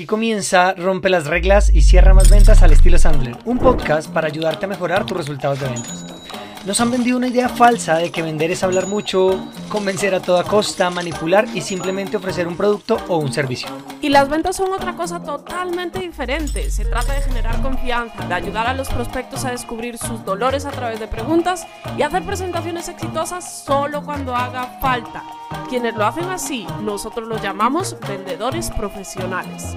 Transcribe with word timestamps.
Aquí 0.00 0.06
comienza 0.06 0.72
Rompe 0.72 1.10
las 1.10 1.26
reglas 1.26 1.70
y 1.74 1.82
cierra 1.82 2.14
más 2.14 2.30
ventas 2.30 2.62
al 2.62 2.72
estilo 2.72 2.96
Sandler, 2.96 3.36
un 3.44 3.58
podcast 3.58 4.10
para 4.10 4.28
ayudarte 4.28 4.64
a 4.64 4.68
mejorar 4.68 5.04
tus 5.04 5.14
resultados 5.14 5.60
de 5.60 5.68
ventas. 5.68 6.06
Nos 6.64 6.80
han 6.80 6.90
vendido 6.90 7.18
una 7.18 7.28
idea 7.28 7.50
falsa 7.50 7.98
de 7.98 8.10
que 8.10 8.22
vender 8.22 8.50
es 8.50 8.62
hablar 8.62 8.86
mucho, 8.86 9.46
convencer 9.68 10.14
a 10.14 10.22
toda 10.22 10.44
costa, 10.44 10.88
manipular 10.88 11.46
y 11.52 11.60
simplemente 11.60 12.16
ofrecer 12.16 12.48
un 12.48 12.56
producto 12.56 12.96
o 13.08 13.18
un 13.18 13.30
servicio. 13.30 13.68
Y 14.02 14.08
las 14.08 14.30
ventas 14.30 14.56
son 14.56 14.72
otra 14.72 14.94
cosa 14.94 15.22
totalmente 15.22 15.98
diferente. 15.98 16.70
Se 16.70 16.86
trata 16.86 17.12
de 17.12 17.20
generar 17.20 17.60
confianza, 17.60 18.26
de 18.26 18.34
ayudar 18.34 18.66
a 18.66 18.72
los 18.72 18.88
prospectos 18.88 19.44
a 19.44 19.50
descubrir 19.50 19.98
sus 19.98 20.24
dolores 20.24 20.64
a 20.64 20.70
través 20.70 20.98
de 21.00 21.06
preguntas 21.06 21.66
y 21.98 22.02
hacer 22.02 22.22
presentaciones 22.22 22.88
exitosas 22.88 23.62
solo 23.64 24.02
cuando 24.02 24.34
haga 24.34 24.78
falta. 24.80 25.22
Quienes 25.68 25.94
lo 25.94 26.06
hacen 26.06 26.30
así, 26.30 26.66
nosotros 26.82 27.28
los 27.28 27.42
llamamos 27.42 27.96
vendedores 28.08 28.70
profesionales. 28.70 29.76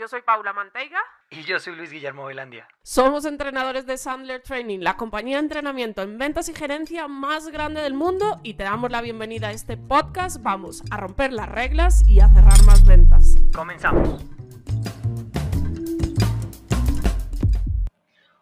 Yo 0.00 0.08
soy 0.08 0.22
Paula 0.22 0.54
Manteiga. 0.54 0.98
Y 1.28 1.42
yo 1.42 1.60
soy 1.60 1.76
Luis 1.76 1.90
Guillermo 1.90 2.24
Velandia. 2.24 2.66
Somos 2.82 3.26
entrenadores 3.26 3.84
de 3.84 3.98
Sandler 3.98 4.40
Training, 4.40 4.78
la 4.78 4.96
compañía 4.96 5.36
de 5.36 5.42
entrenamiento 5.42 6.00
en 6.00 6.16
ventas 6.16 6.48
y 6.48 6.54
gerencia 6.54 7.06
más 7.06 7.48
grande 7.48 7.82
del 7.82 7.92
mundo 7.92 8.40
y 8.42 8.54
te 8.54 8.62
damos 8.64 8.90
la 8.90 9.02
bienvenida 9.02 9.48
a 9.48 9.52
este 9.52 9.76
podcast. 9.76 10.42
Vamos 10.42 10.82
a 10.90 10.96
romper 10.96 11.34
las 11.34 11.50
reglas 11.50 12.08
y 12.08 12.20
a 12.20 12.28
cerrar 12.28 12.62
más 12.62 12.86
ventas. 12.86 13.34
Comenzamos. 13.54 14.24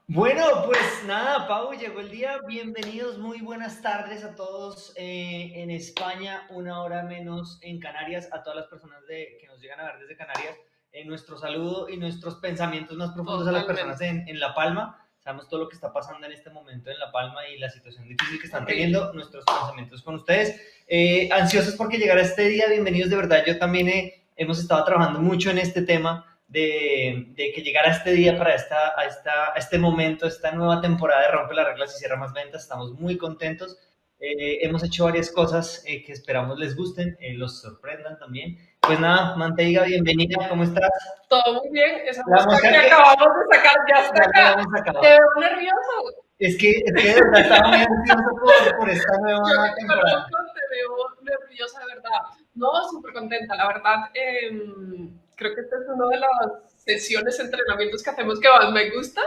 Bueno, 0.07 0.45
pues 0.65 1.03
nada, 1.07 1.49
Pau, 1.49 1.73
llegó 1.73 1.99
el 1.99 2.13
día. 2.13 2.39
Bienvenidos, 2.47 3.19
muy 3.19 3.41
buenas 3.41 3.83
tardes 3.83 4.23
a 4.23 4.37
todos 4.37 4.93
eh, 4.95 5.55
en 5.57 5.73
España, 5.73 6.47
una 6.51 6.83
hora 6.83 7.03
menos 7.03 7.59
en 7.63 7.81
Canarias, 7.81 8.29
a 8.31 8.45
todas 8.45 8.61
las 8.61 8.69
personas 8.69 9.05
de, 9.09 9.39
que 9.41 9.49
nos 9.49 9.61
llegan 9.61 9.81
a 9.81 9.87
ver 9.87 9.99
desde 9.99 10.17
Canarias 10.17 10.57
en 10.93 11.09
nuestro 11.09 11.39
saludo 11.39 11.89
y 11.89 11.97
nuestros 11.97 12.37
pensamientos 12.37 12.97
más 12.97 13.13
profundos 13.13 13.47
a 13.47 13.53
las 13.53 13.65
personas 13.65 14.01
en, 14.01 14.27
en, 14.29 14.41
La 14.41 14.55
Palma. 14.55 15.05
Sabemos 15.19 15.49
todo 15.49 15.61
lo 15.61 15.69
que 15.69 15.75
está 15.75 15.93
pasando 15.93 16.27
en 16.27 16.33
este 16.33 16.51
momento 16.51 16.91
en 16.91 16.99
La 16.99 17.13
Palma 17.13 17.47
y 17.49 17.59
la 17.59 17.69
situación 17.69 18.09
difícil 18.09 18.39
que 18.41 18.47
están 18.47 18.67
teniendo. 18.67 19.13
Nuestros 19.13 19.45
pensamientos 19.45 20.03
con 20.03 20.15
ustedes. 20.17 20.61
Eh, 20.87 21.29
ansiosos 21.33 21.75
porque 21.75 21.99
llegara 21.99 22.23
este 22.23 22.49
día. 22.49 22.69
Bienvenidos 22.69 23.11
de 23.11 23.17
verdad. 23.17 23.45
Yo 23.47 23.59
también 23.59 24.13
hemos 24.37 24.59
estado 24.59 24.85
trabajando 24.85 25.21
mucho 25.21 25.51
en 25.51 25.59
este 25.59 25.83
tema 25.83 26.39
de, 26.49 27.27
de, 27.37 27.53
que 27.53 27.63
llegara 27.63 27.93
este 27.93 28.13
día 28.13 28.39
para 28.39 28.55
esta, 28.55 28.99
a, 28.99 29.05
esta, 29.05 29.53
a 29.55 29.59
este 29.59 29.79
momento, 29.79 30.27
esta 30.27 30.53
nueva 30.53 30.81
temporada 30.81 31.23
de 31.23 31.29
Rompe 31.29 31.55
las 31.55 31.67
Reglas 31.67 31.95
y 31.95 31.99
Cierra 31.99 32.17
Más 32.17 32.33
Ventas. 32.33 32.63
Estamos 32.63 32.93
muy 32.93 33.19
contentos. 33.19 33.79
Eh, 34.21 34.65
hemos 34.65 34.83
hecho 34.83 35.05
varias 35.05 35.31
cosas 35.31 35.85
eh, 35.87 36.03
que 36.03 36.13
esperamos 36.13 36.59
les 36.59 36.75
gusten, 36.75 37.17
eh, 37.21 37.35
los 37.35 37.61
sorprendan 37.61 38.19
también. 38.19 38.59
Pues 38.81 39.01
nada, 39.01 39.37
Manteiga, 39.37 39.85
bienvenida, 39.85 40.49
¿cómo 40.49 40.63
estás? 40.63 40.91
Todo 41.29 41.61
muy 41.61 41.71
bien, 41.71 42.03
esa 42.07 42.23
música 42.27 42.57
que, 42.63 42.69
que, 42.71 42.77
acabamos 42.77 43.29
de 43.39 43.57
sacar 43.57 43.77
ya 43.89 44.05
está 44.05 44.25
acá. 44.25 45.01
Te 45.01 45.09
veo 45.09 45.19
nervioso. 45.41 46.25
Es 46.39 46.57
que, 46.57 46.71
es 46.71 46.93
que 46.95 47.09
de 47.09 47.15
verdad 47.15 47.41
estaba 47.41 47.69
muy 47.69 47.79
ansioso 47.79 48.31
por, 48.41 48.77
por, 48.79 48.91
esta 48.91 49.13
nueva 49.21 49.69
Yo 49.69 49.75
temporada. 49.75 50.27
te 50.27 50.77
veo 50.77 50.97
nerviosa, 51.23 51.81
de 51.81 51.87
verdad. 51.87 52.21
No, 52.55 52.89
súper 52.91 53.13
contenta, 53.13 53.57
la 53.57 53.67
verdad. 53.67 53.97
Eh, 54.15 54.51
creo 55.37 55.55
que 55.55 55.61
esta 55.61 55.77
es 55.77 55.89
una 55.89 56.09
de 56.09 56.21
las 56.21 56.73
sesiones, 56.77 57.39
entrenamientos 57.41 58.03
que 58.03 58.11
hacemos 58.11 58.41
que 58.41 58.49
más 58.49 58.73
me 58.73 58.91
gusta 58.91 59.23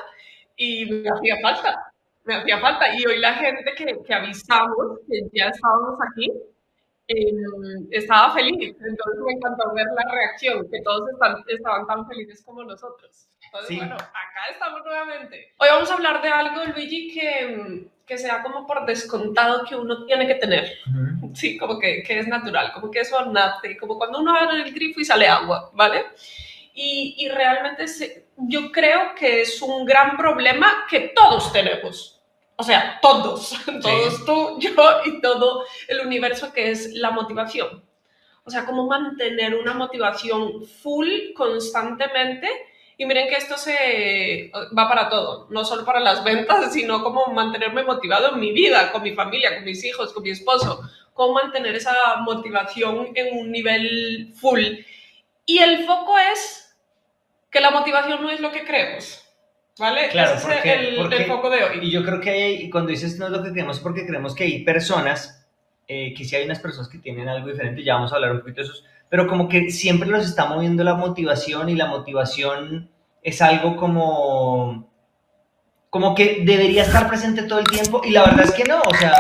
y 0.56 0.86
me 0.86 1.10
hacía 1.10 1.36
falta 1.42 1.92
me 2.24 2.36
hacía 2.36 2.60
falta. 2.60 2.94
Y 2.96 3.06
hoy 3.06 3.20
la 3.20 3.34
gente 3.34 3.74
que, 3.76 4.00
que 4.06 4.14
avisamos 4.14 5.00
que 5.10 5.22
ya 5.34 5.48
estábamos 5.50 6.00
aquí 6.12 6.32
eh, 7.12 7.88
estaba 7.92 8.34
feliz. 8.34 8.76
Entonces 8.80 9.22
me 9.26 9.34
encantó 9.34 9.74
ver 9.74 9.88
la 9.96 10.12
reacción, 10.12 10.70
que 10.70 10.82
todos 10.82 11.10
están, 11.12 11.44
estaban 11.48 11.88
tan 11.88 12.08
felices 12.08 12.44
como 12.46 12.64
nosotros. 12.64 13.30
Entonces, 13.46 13.70
sí. 13.70 13.78
bueno, 13.78 13.96
acá 13.96 14.48
estamos 14.52 14.82
nuevamente. 14.86 15.54
Hoy 15.58 15.68
vamos 15.70 15.92
a 15.92 15.94
hablar 15.94 16.22
de 16.22 16.30
algo, 16.30 16.64
Luigi, 16.74 17.14
que, 17.14 17.88
que 18.06 18.18
sea 18.18 18.42
como 18.44 18.66
por 18.66 18.86
descontado 18.86 19.66
que 19.66 19.76
uno 19.76 20.06
tiene 20.06 20.28
que 20.28 20.36
tener. 20.36 20.72
Uh 20.88 20.92
-huh. 20.92 21.36
Sí, 21.36 21.58
como 21.58 21.80
que, 21.80 22.04
que, 22.04 22.20
es 22.20 22.28
natural, 22.28 22.72
como 22.74 22.92
que 22.92 23.00
eso 23.02 23.26
nace, 23.26 23.78
como 23.78 23.98
cuando 23.98 24.20
uno 24.20 24.36
abre 24.36 24.62
el 24.62 24.74
grifo 24.74 25.00
y 25.00 25.06
sale 25.06 25.28
agua, 25.28 25.72
¿vale? 25.74 26.06
Y, 26.74 27.16
y 27.18 27.30
realmente 27.30 27.88
se, 27.88 28.28
yo 28.38 28.72
creo 28.72 29.14
que 29.16 29.42
es 29.42 29.62
un 29.62 29.86
gran 29.86 30.18
problema 30.18 30.86
que 30.90 31.12
todos 31.16 31.52
tenemos. 31.52 32.21
O 32.62 32.64
sea, 32.64 33.00
todos, 33.02 33.56
todos 33.82 34.18
sí. 34.18 34.24
tú, 34.24 34.60
yo 34.60 34.70
y 35.04 35.20
todo 35.20 35.66
el 35.88 36.06
universo 36.06 36.54
que 36.54 36.70
es 36.70 36.94
la 36.94 37.10
motivación. 37.10 37.84
O 38.44 38.52
sea, 38.52 38.68
cómo 38.68 38.86
mantener 38.86 39.56
una 39.56 39.74
motivación 39.74 40.64
full 40.64 41.10
constantemente. 41.36 42.48
Y 42.98 43.08
miren 43.08 43.30
que 43.30 43.36
esto 43.36 43.58
se 43.58 44.52
va 44.78 44.88
para 44.88 45.10
todo, 45.10 45.48
no 45.50 45.66
solo 45.66 45.84
para 45.84 46.00
las 46.00 46.24
ventas, 46.24 46.72
sino 46.72 47.02
cómo 47.02 47.26
mantenerme 47.34 47.84
motivado 47.84 48.34
en 48.34 48.40
mi 48.40 48.52
vida, 48.52 48.92
con 48.92 49.02
mi 49.02 49.16
familia, 49.16 49.56
con 49.56 49.64
mis 49.64 49.84
hijos, 49.84 50.14
con 50.14 50.22
mi 50.22 50.30
esposo. 50.30 50.82
Cómo 51.16 51.34
mantener 51.34 51.74
esa 51.76 52.18
motivación 52.18 53.10
en 53.16 53.40
un 53.40 53.52
nivel 53.52 54.36
full. 54.40 54.62
Y 55.48 55.58
el 55.58 55.84
foco 55.88 56.16
es 56.20 56.78
que 57.50 57.60
la 57.60 57.72
motivación 57.72 58.22
no 58.22 58.30
es 58.30 58.40
lo 58.40 58.52
que 58.52 58.66
creemos. 58.66 59.24
¿Vale? 59.80 60.10
Claro, 60.10 60.36
Ese 60.36 60.48
porque, 60.48 60.74
es 60.74 60.80
el, 60.80 60.96
porque, 60.96 61.16
el, 61.18 61.26
foco 61.26 61.50
de 61.50 61.64
hoy. 61.64 61.80
Y 61.82 61.92
yo 61.92 62.04
creo 62.04 62.20
que 62.20 62.70
cuando 62.72 62.92
dices 62.92 63.18
no 63.18 63.28
es 63.28 63.32
lo 63.32 63.42
que 63.42 63.52
creemos, 63.52 63.80
porque 63.80 64.06
creemos 64.06 64.36
que 64.36 64.44
hay 64.44 64.64
personas, 64.64 65.48
eh, 65.88 66.14
que 66.16 66.26
sí 66.26 66.36
hay 66.36 66.46
unas 66.46 66.60
personas 66.60 66.90
que 66.90 67.00
tienen 67.00 67.30
algo 67.30 67.48
diferente, 67.48 67.84
ya 67.84 67.96
vamos 67.96 68.12
a 68.12 68.16
hablar 68.16 68.32
un 68.34 68.40
poquito 68.40 68.62
de 68.62 68.68
esos, 68.68 68.86
pero 69.10 69.28
como 69.28 69.48
que 69.48 69.72
siempre 69.72 70.10
los 70.10 70.26
está 70.26 70.46
moviendo 70.46 70.84
la 70.84 70.96
motivación 70.96 71.70
y 71.70 71.76
la 71.76 71.88
motivación 71.88 72.90
es 73.22 73.42
algo 73.42 73.76
como 73.76 74.90
como 75.90 76.16
que 76.16 76.44
debería 76.46 76.84
estar 76.84 77.10
presente 77.10 77.44
todo 77.44 77.60
el 77.60 77.68
tiempo 77.68 78.02
y 78.06 78.12
la 78.12 78.24
verdad 78.24 78.46
es 78.46 78.54
que 78.54 78.64
no, 78.64 78.80
o 78.82 78.96
sea, 78.96 79.14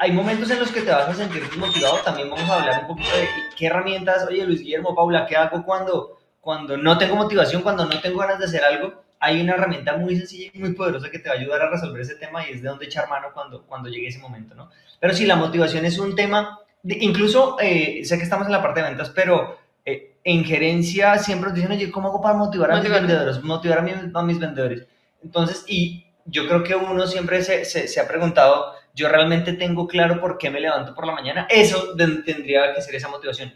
hay 0.00 0.10
momentos 0.10 0.50
en 0.50 0.58
los 0.58 0.72
que 0.72 0.80
te 0.80 0.90
vas 0.90 1.06
a 1.06 1.14
sentir 1.14 1.46
desmotivado, 1.46 1.98
también 1.98 2.30
vamos 2.30 2.48
a 2.48 2.60
hablar 2.60 2.80
un 2.82 2.88
poquito 2.88 3.14
de 3.14 3.28
qué 3.54 3.66
herramientas, 3.66 4.26
oye 4.26 4.46
Luis 4.46 4.62
Guillermo, 4.62 4.94
Paula, 4.94 5.26
¿qué 5.26 5.36
hago 5.36 5.62
cuando, 5.62 6.18
cuando 6.40 6.78
no 6.78 6.96
tengo 6.96 7.16
motivación, 7.16 7.60
cuando 7.60 7.84
no 7.84 8.00
tengo 8.00 8.20
ganas 8.20 8.38
de 8.38 8.46
hacer 8.46 8.64
algo? 8.64 9.03
Hay 9.24 9.40
una 9.40 9.54
herramienta 9.54 9.96
muy 9.96 10.16
sencilla 10.16 10.50
y 10.52 10.58
muy 10.58 10.74
poderosa 10.74 11.10
que 11.10 11.18
te 11.18 11.30
va 11.30 11.34
a 11.34 11.38
ayudar 11.38 11.62
a 11.62 11.70
resolver 11.70 12.02
ese 12.02 12.16
tema 12.16 12.46
y 12.46 12.52
es 12.52 12.62
de 12.62 12.68
dónde 12.68 12.84
echar 12.84 13.08
mano 13.08 13.28
cuando, 13.32 13.62
cuando 13.62 13.88
llegue 13.88 14.08
ese 14.08 14.18
momento, 14.18 14.54
¿no? 14.54 14.70
Pero 15.00 15.14
sí, 15.14 15.24
la 15.24 15.36
motivación 15.36 15.84
es 15.86 15.98
un 15.98 16.14
tema, 16.14 16.58
de, 16.82 16.98
incluso 17.00 17.56
eh, 17.58 18.02
sé 18.04 18.18
que 18.18 18.24
estamos 18.24 18.46
en 18.46 18.52
la 18.52 18.62
parte 18.62 18.80
de 18.80 18.88
ventas, 18.88 19.10
pero 19.10 19.58
eh, 19.84 20.16
en 20.22 20.44
gerencia 20.44 21.16
siempre 21.18 21.48
nos 21.48 21.56
dicen, 21.56 21.72
oye, 21.72 21.90
¿cómo 21.90 22.08
hago 22.08 22.20
para 22.20 22.34
motivar 22.34 22.72
a 22.72 22.80
mis 22.80 22.90
vendedores? 22.90 23.42
Motivar 23.42 23.78
a, 23.78 23.82
mi, 23.82 23.92
a, 24.12 24.22
mis 24.22 24.38
vendedores. 24.38 24.86
Entonces, 25.22 25.64
y 25.66 26.06
yo 26.26 26.46
creo 26.46 26.62
que 26.62 26.74
uno 26.74 27.06
siempre 27.06 27.42
se, 27.42 27.64
se, 27.64 27.88
se, 27.88 28.00
ha 28.00 28.06
preguntado, 28.06 28.74
yo 28.94 29.08
realmente 29.08 29.54
tengo 29.54 29.88
claro 29.88 30.20
por 30.20 30.36
qué 30.36 30.50
me 30.50 30.60
levanto 30.60 30.94
por 30.94 31.06
la 31.06 31.14
mañana, 31.14 31.46
eso 31.48 31.94
de, 31.94 32.22
tendría 32.22 32.74
que 32.74 32.82
ser 32.82 32.94
esa 32.94 33.08
motivación, 33.08 33.54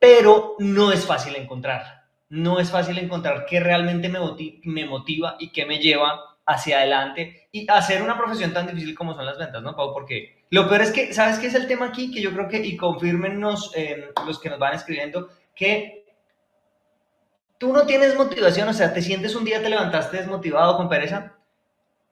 pero 0.00 0.56
no 0.58 0.90
es 0.90 1.06
fácil 1.06 1.36
encontrar 1.36 1.99
no 2.30 2.58
es 2.58 2.70
fácil 2.70 2.98
encontrar 2.98 3.44
qué 3.46 3.60
realmente 3.60 4.08
me 4.08 4.18
motiva, 4.18 4.58
me 4.64 4.86
motiva 4.86 5.36
y 5.38 5.50
qué 5.50 5.66
me 5.66 5.78
lleva 5.78 6.36
hacia 6.46 6.78
adelante 6.78 7.48
y 7.52 7.68
hacer 7.70 8.02
una 8.02 8.16
profesión 8.16 8.52
tan 8.52 8.66
difícil 8.66 8.94
como 8.94 9.14
son 9.14 9.26
las 9.26 9.38
ventas, 9.38 9.62
¿no, 9.62 9.76
Pau? 9.76 9.92
Porque 9.92 10.44
lo 10.50 10.68
peor 10.68 10.82
es 10.82 10.92
que, 10.92 11.12
¿sabes 11.12 11.38
qué 11.38 11.48
es 11.48 11.54
el 11.54 11.66
tema 11.66 11.86
aquí? 11.86 12.10
Que 12.10 12.22
yo 12.22 12.32
creo 12.32 12.48
que, 12.48 12.58
y 12.58 12.76
confirmennos 12.76 13.72
eh, 13.76 14.10
los 14.26 14.38
que 14.38 14.48
nos 14.48 14.58
van 14.58 14.74
escribiendo, 14.74 15.28
que 15.54 16.06
tú 17.58 17.72
no 17.72 17.84
tienes 17.84 18.16
motivación, 18.16 18.68
o 18.68 18.72
sea, 18.72 18.92
te 18.92 19.02
sientes 19.02 19.34
un 19.34 19.44
día, 19.44 19.62
te 19.62 19.68
levantaste 19.68 20.16
desmotivado 20.16 20.76
con 20.76 20.88
pereza, 20.88 21.36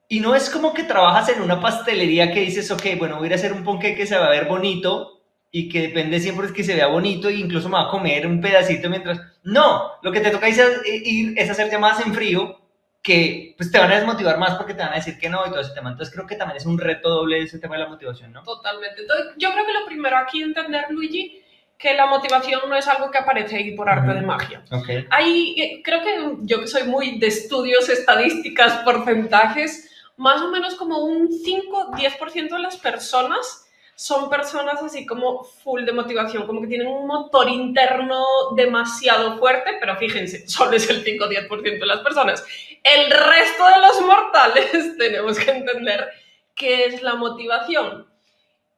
y 0.07 0.19
no 0.19 0.35
es 0.35 0.49
como 0.49 0.73
que 0.73 0.83
trabajas 0.83 1.29
en 1.29 1.41
una 1.41 1.61
pastelería 1.61 2.31
que 2.31 2.41
dices, 2.41 2.69
ok, 2.71 2.83
bueno, 2.97 3.17
voy 3.17 3.29
a 3.29 3.33
a 3.33 3.35
hacer 3.35 3.53
un 3.53 3.63
ponqué 3.63 3.95
que 3.95 4.07
se 4.07 4.17
va 4.17 4.25
a 4.25 4.31
ver 4.31 4.47
bonito, 4.47 5.18
y 5.51 5.69
que 5.69 5.81
depende 5.81 6.19
siempre 6.19 6.47
es 6.47 6.53
que 6.53 6.63
se 6.63 6.75
vea 6.75 6.87
bonito 6.87 7.27
e 7.29 7.35
incluso 7.35 7.69
me 7.69 7.75
va 7.75 7.87
a 7.87 7.89
comer 7.89 8.27
un 8.27 8.39
pedacito 8.39 8.89
mientras... 8.89 9.19
No, 9.43 9.93
lo 10.03 10.11
que 10.11 10.19
te 10.19 10.29
toca 10.29 10.47
es 10.47 10.61
ir 10.85 11.33
es 11.37 11.49
hacer 11.49 11.71
llamadas 11.71 12.05
en 12.05 12.13
frío 12.13 12.59
que 13.01 13.55
pues 13.57 13.71
te 13.71 13.79
van 13.79 13.91
a 13.91 13.95
desmotivar 13.95 14.37
más 14.37 14.55
porque 14.55 14.73
te 14.73 14.81
van 14.81 14.91
a 14.91 14.97
decir 14.97 15.17
que 15.17 15.29
no 15.29 15.45
y 15.45 15.49
todo 15.49 15.61
ese 15.61 15.73
tema. 15.73 15.89
Entonces 15.91 16.13
creo 16.13 16.27
que 16.27 16.35
también 16.35 16.57
es 16.57 16.65
un 16.65 16.77
reto 16.77 17.09
doble 17.09 17.41
ese 17.41 17.57
tema 17.57 17.75
de 17.75 17.83
la 17.83 17.89
motivación, 17.89 18.33
¿no? 18.33 18.43
Totalmente. 18.43 19.01
Entonces, 19.01 19.33
yo 19.37 19.51
creo 19.53 19.65
que 19.65 19.73
lo 19.73 19.85
primero 19.85 20.17
aquí 20.17 20.43
entender, 20.43 20.85
Luigi, 20.89 21.41
que 21.77 21.93
la 21.93 22.07
motivación 22.07 22.61
no 22.67 22.75
es 22.75 22.87
algo 22.87 23.09
que 23.09 23.17
aparece 23.17 23.55
ahí 23.55 23.73
por 23.73 23.89
arte 23.89 24.13
de 24.13 24.21
magia. 24.21 24.63
Ok. 24.69 24.89
Hay, 25.09 25.55
eh, 25.57 25.81
creo 25.83 26.01
que 26.03 26.35
yo 26.41 26.59
que 26.59 26.67
soy 26.67 26.83
muy 26.83 27.17
de 27.19 27.27
estudios, 27.27 27.87
estadísticas, 27.87 28.83
porcentajes, 28.83 29.89
más 30.17 30.41
o 30.41 30.49
menos 30.51 30.75
como 30.75 30.99
un 31.05 31.29
5-10% 31.29 32.49
de 32.49 32.59
las 32.59 32.75
personas 32.75 33.68
son 33.99 34.29
personas 34.29 34.81
así 34.81 35.05
como 35.05 35.43
full 35.43 35.83
de 35.83 35.91
motivación, 35.91 36.47
como 36.47 36.61
que 36.61 36.67
tienen 36.67 36.87
un 36.87 37.05
motor 37.05 37.49
interno 37.49 38.23
demasiado 38.55 39.37
fuerte, 39.37 39.71
pero 39.77 39.97
fíjense, 39.97 40.47
solo 40.47 40.77
es 40.77 40.89
el 40.89 41.03
5 41.03 41.25
10% 41.25 41.61
de 41.61 41.85
las 41.85 41.99
personas. 41.99 42.45
El 42.81 43.11
resto 43.11 43.65
de 43.67 43.81
los 43.81 44.01
mortales 44.03 44.71
tenemos 44.97 45.37
que 45.37 45.51
entender 45.51 46.07
qué 46.55 46.85
es 46.85 47.01
la 47.03 47.15
motivación. 47.15 48.07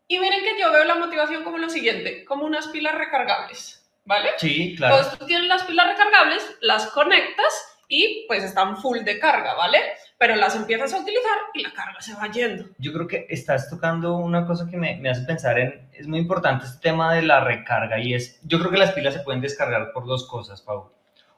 Y 0.08 0.18
miren 0.18 0.42
que 0.42 0.60
yo 0.60 0.72
veo 0.72 0.86
la 0.86 0.96
motivación 0.96 1.44
como 1.44 1.60
lo 1.60 1.70
siguiente, 1.70 2.26
como 2.26 2.48
unas 2.48 2.70
pilas 2.70 2.96
recargables, 2.96 3.88
¿vale? 4.06 4.32
Sí, 4.38 4.74
claro. 4.76 4.96
Entonces 4.96 5.20
tú 5.20 5.28
tienes 5.28 5.48
las 5.48 5.66
pilas 5.66 5.86
recargables, 5.86 6.58
las 6.62 6.88
conectas 6.88 7.71
y 7.92 8.24
pues 8.26 8.42
están 8.42 8.78
full 8.78 9.00
de 9.00 9.20
carga, 9.20 9.54
¿vale? 9.54 9.78
Pero 10.18 10.38
las 10.38 10.56
empiezas 10.56 10.94
a 10.94 11.00
utilizar 11.00 11.38
y 11.54 11.62
la 11.62 11.74
carga 11.74 12.00
se 12.00 12.14
va 12.14 12.32
yendo. 12.32 12.70
Yo 12.78 12.94
creo 12.94 13.06
que 13.06 13.28
estás 13.30 13.70
tocando 13.70 14.16
una 14.16 14.48
cosa 14.48 14.66
que 14.70 14.78
me, 14.78 15.10
hace 15.10 15.24
pensar 15.24 15.60
en, 15.60 15.90
es 15.92 16.08
muy 16.08 16.20
importante 16.20 16.66
este 16.66 16.80
tema 16.80 17.14
de 17.14 17.22
la 17.22 17.44
recarga 17.44 18.00
y 18.00 18.14
es, 18.14 18.40
yo 18.44 18.60
creo 18.60 18.72
que 18.72 18.78
las 18.78 18.94
pilas 18.94 19.14
se 19.14 19.20
pueden 19.20 19.42
descargar 19.42 19.92
por 19.92 20.06
dos 20.06 20.26
cosas, 20.26 20.62
Pau. 20.62 20.90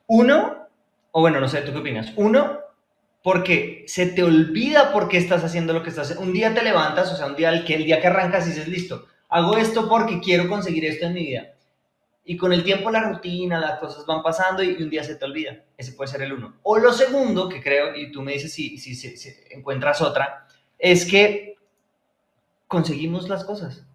Uno, 0.06 0.68
o 1.12 1.22
bueno, 1.22 1.40
no 1.40 1.48
sé, 1.48 1.62
¿tú 1.62 1.72
qué 1.72 1.80
opinas? 1.80 2.14
Uno, 2.18 2.60
porque 3.24 3.84
se 3.88 4.06
te 4.06 4.22
olvida 4.22 4.94
por 4.94 5.08
qué 5.08 5.18
estás 5.18 5.44
haciendo 5.44 5.74
lo 5.74 5.82
que 5.82 5.90
estás 5.90 6.12
haciendo. 6.12 6.24
Un 6.24 6.34
día 6.34 6.54
te 6.54 6.62
levantas, 6.62 7.12
o 7.12 7.16
sea, 7.16 7.26
un 7.26 7.36
día 7.36 7.50
el 7.50 7.66
que, 7.66 7.74
el 7.74 7.86
día 7.86 8.00
que 8.00 8.08
arrancas 8.08 8.46
y 8.46 8.52
dices, 8.52 8.68
listo, 8.68 9.08
hago 9.28 9.58
esto 9.58 9.90
porque 9.90 10.20
quiero 10.20 10.48
conseguir 10.48 10.86
esto 10.86 11.08
en 11.08 11.14
mi 11.14 11.26
vida. 11.26 11.53
Y 12.26 12.38
con 12.38 12.54
el 12.54 12.64
tiempo 12.64 12.90
la 12.90 13.02
rutina, 13.02 13.60
las 13.60 13.80
cosas 13.80 14.06
van 14.06 14.24
pasando 14.24 14.64
y 14.64 14.82
un 14.82 14.90
día 14.90 15.04
se 15.04 15.16
te 15.16 15.26
olvida. 15.26 15.64
Ese 15.78 15.92
puede 15.92 16.10
ser 16.10 16.22
el 16.22 16.34
uno. 16.34 16.56
O 16.64 16.78
lo 16.78 16.94
segundo, 16.94 17.50
que 17.50 17.62
creo, 17.62 17.96
y 17.96 18.12
tú 18.12 18.22
me 18.22 18.34
dices 18.34 18.54
si, 18.54 18.78
si, 18.78 18.96
si, 18.96 19.18
si 19.18 19.34
encuentras 19.50 20.02
otra, 20.02 20.48
es 20.80 21.06
que 21.06 21.58
conseguimos 22.68 23.28
las 23.28 23.44
cosas. 23.44 23.86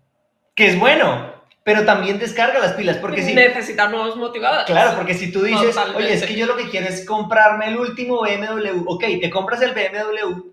Que 0.55 0.69
es 0.69 0.79
bueno, 0.79 1.39
pero 1.69 1.85
también 1.85 2.19
descarga 2.19 2.61
las 2.61 2.73
pilas, 2.73 2.97
porque 2.97 3.23
si... 3.23 3.35
Necesitan 3.35 3.91
nuevos 3.91 4.17
motivadores. 4.17 4.65
Claro, 4.65 4.97
porque 4.97 5.13
si 5.13 5.31
tú 5.31 5.43
dices, 5.43 5.75
Totalmente. 5.75 6.03
oye, 6.03 6.15
es 6.15 6.25
que 6.25 6.35
yo 6.35 6.47
lo 6.47 6.57
que 6.57 6.71
quiero 6.71 6.87
es 6.87 7.05
comprarme 7.05 7.69
el 7.69 7.77
último 7.77 8.23
BMW, 8.23 8.85
ok, 8.87 9.05
te 9.21 9.29
compras 9.29 9.61
el 9.61 9.73
BMW 9.73 10.49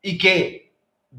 y 0.00 0.16
que 0.16 0.72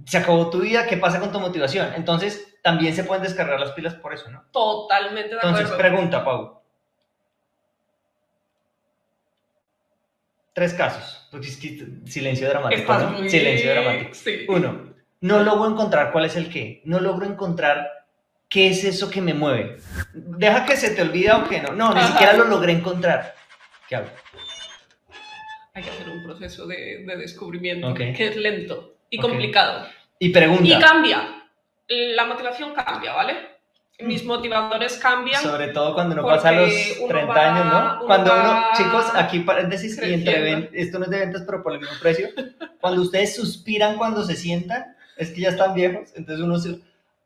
se 0.05 0.17
acabó 0.17 0.49
tu 0.49 0.61
vida, 0.61 0.87
¿qué 0.87 0.97
pasa 0.97 1.19
con 1.19 1.31
tu 1.31 1.39
motivación? 1.39 1.93
Entonces, 1.95 2.54
también 2.65 2.95
se 2.95 3.03
pueden 3.03 3.21
descargar 3.21 3.59
las 3.59 3.73
pilas 3.73 3.93
por 3.93 4.11
eso, 4.11 4.27
¿no? 4.31 4.43
Totalmente 4.51 5.29
de 5.29 5.35
Entonces, 5.35 5.65
acuerdo. 5.67 5.77
pregunta, 5.77 6.25
Pau. 6.25 6.61
Tres 10.53 10.73
casos. 10.73 11.27
Porque 11.29 11.47
es 11.47 11.57
que 11.57 11.85
silencio 12.09 12.49
dramático, 12.49 12.91
¿no? 12.97 13.09
muy- 13.11 13.29
Silencio 13.29 13.69
dramático. 13.71 14.13
Sí. 14.15 14.45
Uno, 14.47 14.95
no 15.21 15.43
logro 15.43 15.69
encontrar 15.69 16.11
cuál 16.11 16.25
es 16.25 16.35
el 16.37 16.49
qué. 16.49 16.81
No 16.85 16.99
logro 16.99 17.27
encontrar 17.27 17.87
qué 18.49 18.69
es 18.69 18.83
eso 18.83 19.11
que 19.11 19.21
me 19.21 19.35
mueve. 19.35 19.77
Deja 20.15 20.65
que 20.65 20.75
se 20.75 20.89
te 20.95 21.03
olvida 21.03 21.37
o 21.37 21.47
que 21.47 21.61
no. 21.61 21.71
No, 21.73 21.93
ni 21.93 21.99
Ajá. 21.99 22.07
siquiera 22.13 22.33
lo 22.33 22.45
logré 22.45 22.71
encontrar. 22.73 23.35
¿Qué 23.87 23.97
hago? 23.97 24.07
Hay 25.75 25.83
que 25.83 25.89
hacer 25.91 26.09
un 26.09 26.23
proceso 26.23 26.65
de, 26.65 27.03
de 27.05 27.15
descubrimiento 27.17 27.93
que 27.93 28.09
es 28.27 28.35
lento 28.37 28.95
y 29.11 29.19
complicado. 29.19 29.85
Y 30.17 30.29
pregunta. 30.29 30.63
Y 30.63 30.79
cambia. 30.79 31.34
La 31.87 32.25
motivación 32.25 32.73
cambia, 32.73 33.13
¿vale? 33.13 33.55
Mis 33.99 34.25
motivadores 34.25 34.97
cambian. 34.97 35.41
Sobre 35.41 35.69
todo 35.69 35.93
cuando 35.93 36.15
uno 36.15 36.25
pasa 36.27 36.51
los 36.51 36.71
uno 36.99 37.07
30 37.07 37.33
va- 37.33 37.45
años, 37.55 37.65
¿no? 37.65 37.79
uno 37.97 38.05
Cuando 38.07 38.33
uno, 38.33 38.63
chicos, 38.75 39.05
aquí 39.13 39.39
paréntesis 39.39 39.97
y 40.01 40.13
entre 40.13 40.69
esto 40.73 40.99
no 40.99 41.05
es 41.05 41.11
de 41.11 41.19
ventas, 41.19 41.43
pero 41.45 41.63
por 41.63 41.73
el 41.73 41.79
mismo 41.79 41.95
precio. 42.01 42.27
Cuando 42.81 43.01
ustedes 43.03 43.35
suspiran 43.35 43.97
cuando 43.97 44.23
se 44.25 44.35
sientan, 44.35 44.95
es 45.15 45.31
que 45.31 45.41
ya 45.41 45.49
están 45.49 45.73
viejos, 45.73 46.09
entonces 46.15 46.43
uno 46.43 46.57
se. 46.57 46.81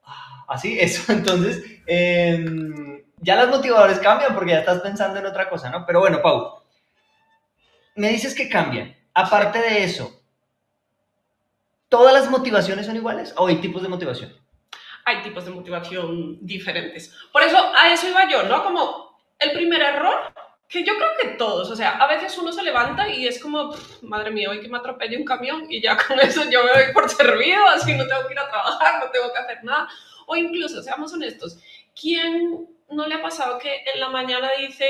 ah, 0.05 0.45
Así, 0.47 0.79
eso. 0.79 1.11
Entonces, 1.11 1.63
em, 1.87 3.01
ya 3.17 3.35
los 3.43 3.49
motivadores 3.49 3.97
cambian 3.99 4.35
porque 4.35 4.51
ya 4.51 4.59
estás 4.59 4.79
pensando 4.81 5.17
en 5.19 5.25
otra 5.25 5.49
cosa, 5.49 5.71
¿no? 5.71 5.85
Pero 5.87 6.01
bueno, 6.01 6.21
Pau, 6.21 6.61
me 7.95 8.09
dices 8.09 8.35
que 8.35 8.47
cambian. 8.47 8.95
Aparte 9.15 9.57
de 9.59 9.83
eso, 9.83 10.21
¿todas 11.87 12.13
las 12.13 12.29
motivaciones 12.29 12.85
son 12.85 12.95
iguales 12.95 13.33
o 13.37 13.47
hay 13.47 13.55
tipos 13.57 13.81
de 13.81 13.89
motivación? 13.89 14.33
Hay 15.09 15.23
tipos 15.23 15.43
de 15.43 15.49
motivación 15.51 16.37
diferentes. 16.45 17.11
Por 17.33 17.41
eso, 17.41 17.57
a 17.75 17.91
eso 17.91 18.07
iba 18.07 18.29
yo, 18.29 18.43
¿no? 18.43 18.63
Como 18.63 19.17
el 19.39 19.51
primer 19.53 19.81
error, 19.81 20.31
que 20.67 20.83
yo 20.83 20.93
creo 20.97 21.09
que 21.19 21.27
todos, 21.29 21.67
o 21.71 21.75
sea, 21.75 21.97
a 21.97 22.05
veces 22.07 22.37
uno 22.37 22.51
se 22.51 22.61
levanta 22.61 23.09
y 23.09 23.27
es 23.27 23.41
como, 23.41 23.71
"Pff, 23.71 24.03
madre 24.03 24.29
mía, 24.29 24.51
hoy 24.51 24.61
que 24.61 24.67
me 24.69 24.77
atropelle 24.77 25.17
un 25.17 25.25
camión 25.25 25.65
y 25.67 25.81
ya 25.81 25.97
con 26.07 26.19
eso 26.19 26.43
yo 26.51 26.63
me 26.63 26.69
doy 26.69 26.93
por 26.93 27.09
servido, 27.09 27.65
así 27.69 27.95
no 27.95 28.05
tengo 28.05 28.27
que 28.27 28.33
ir 28.33 28.39
a 28.39 28.47
trabajar, 28.49 29.03
no 29.03 29.09
tengo 29.09 29.33
que 29.33 29.39
hacer 29.39 29.63
nada. 29.63 29.87
O 30.27 30.35
incluso, 30.35 30.83
seamos 30.83 31.11
honestos, 31.11 31.57
¿quién 31.99 32.67
no 32.91 33.07
le 33.07 33.15
ha 33.15 33.21
pasado 33.23 33.57
que 33.57 33.83
en 33.91 33.99
la 33.99 34.09
mañana 34.09 34.49
dice, 34.59 34.85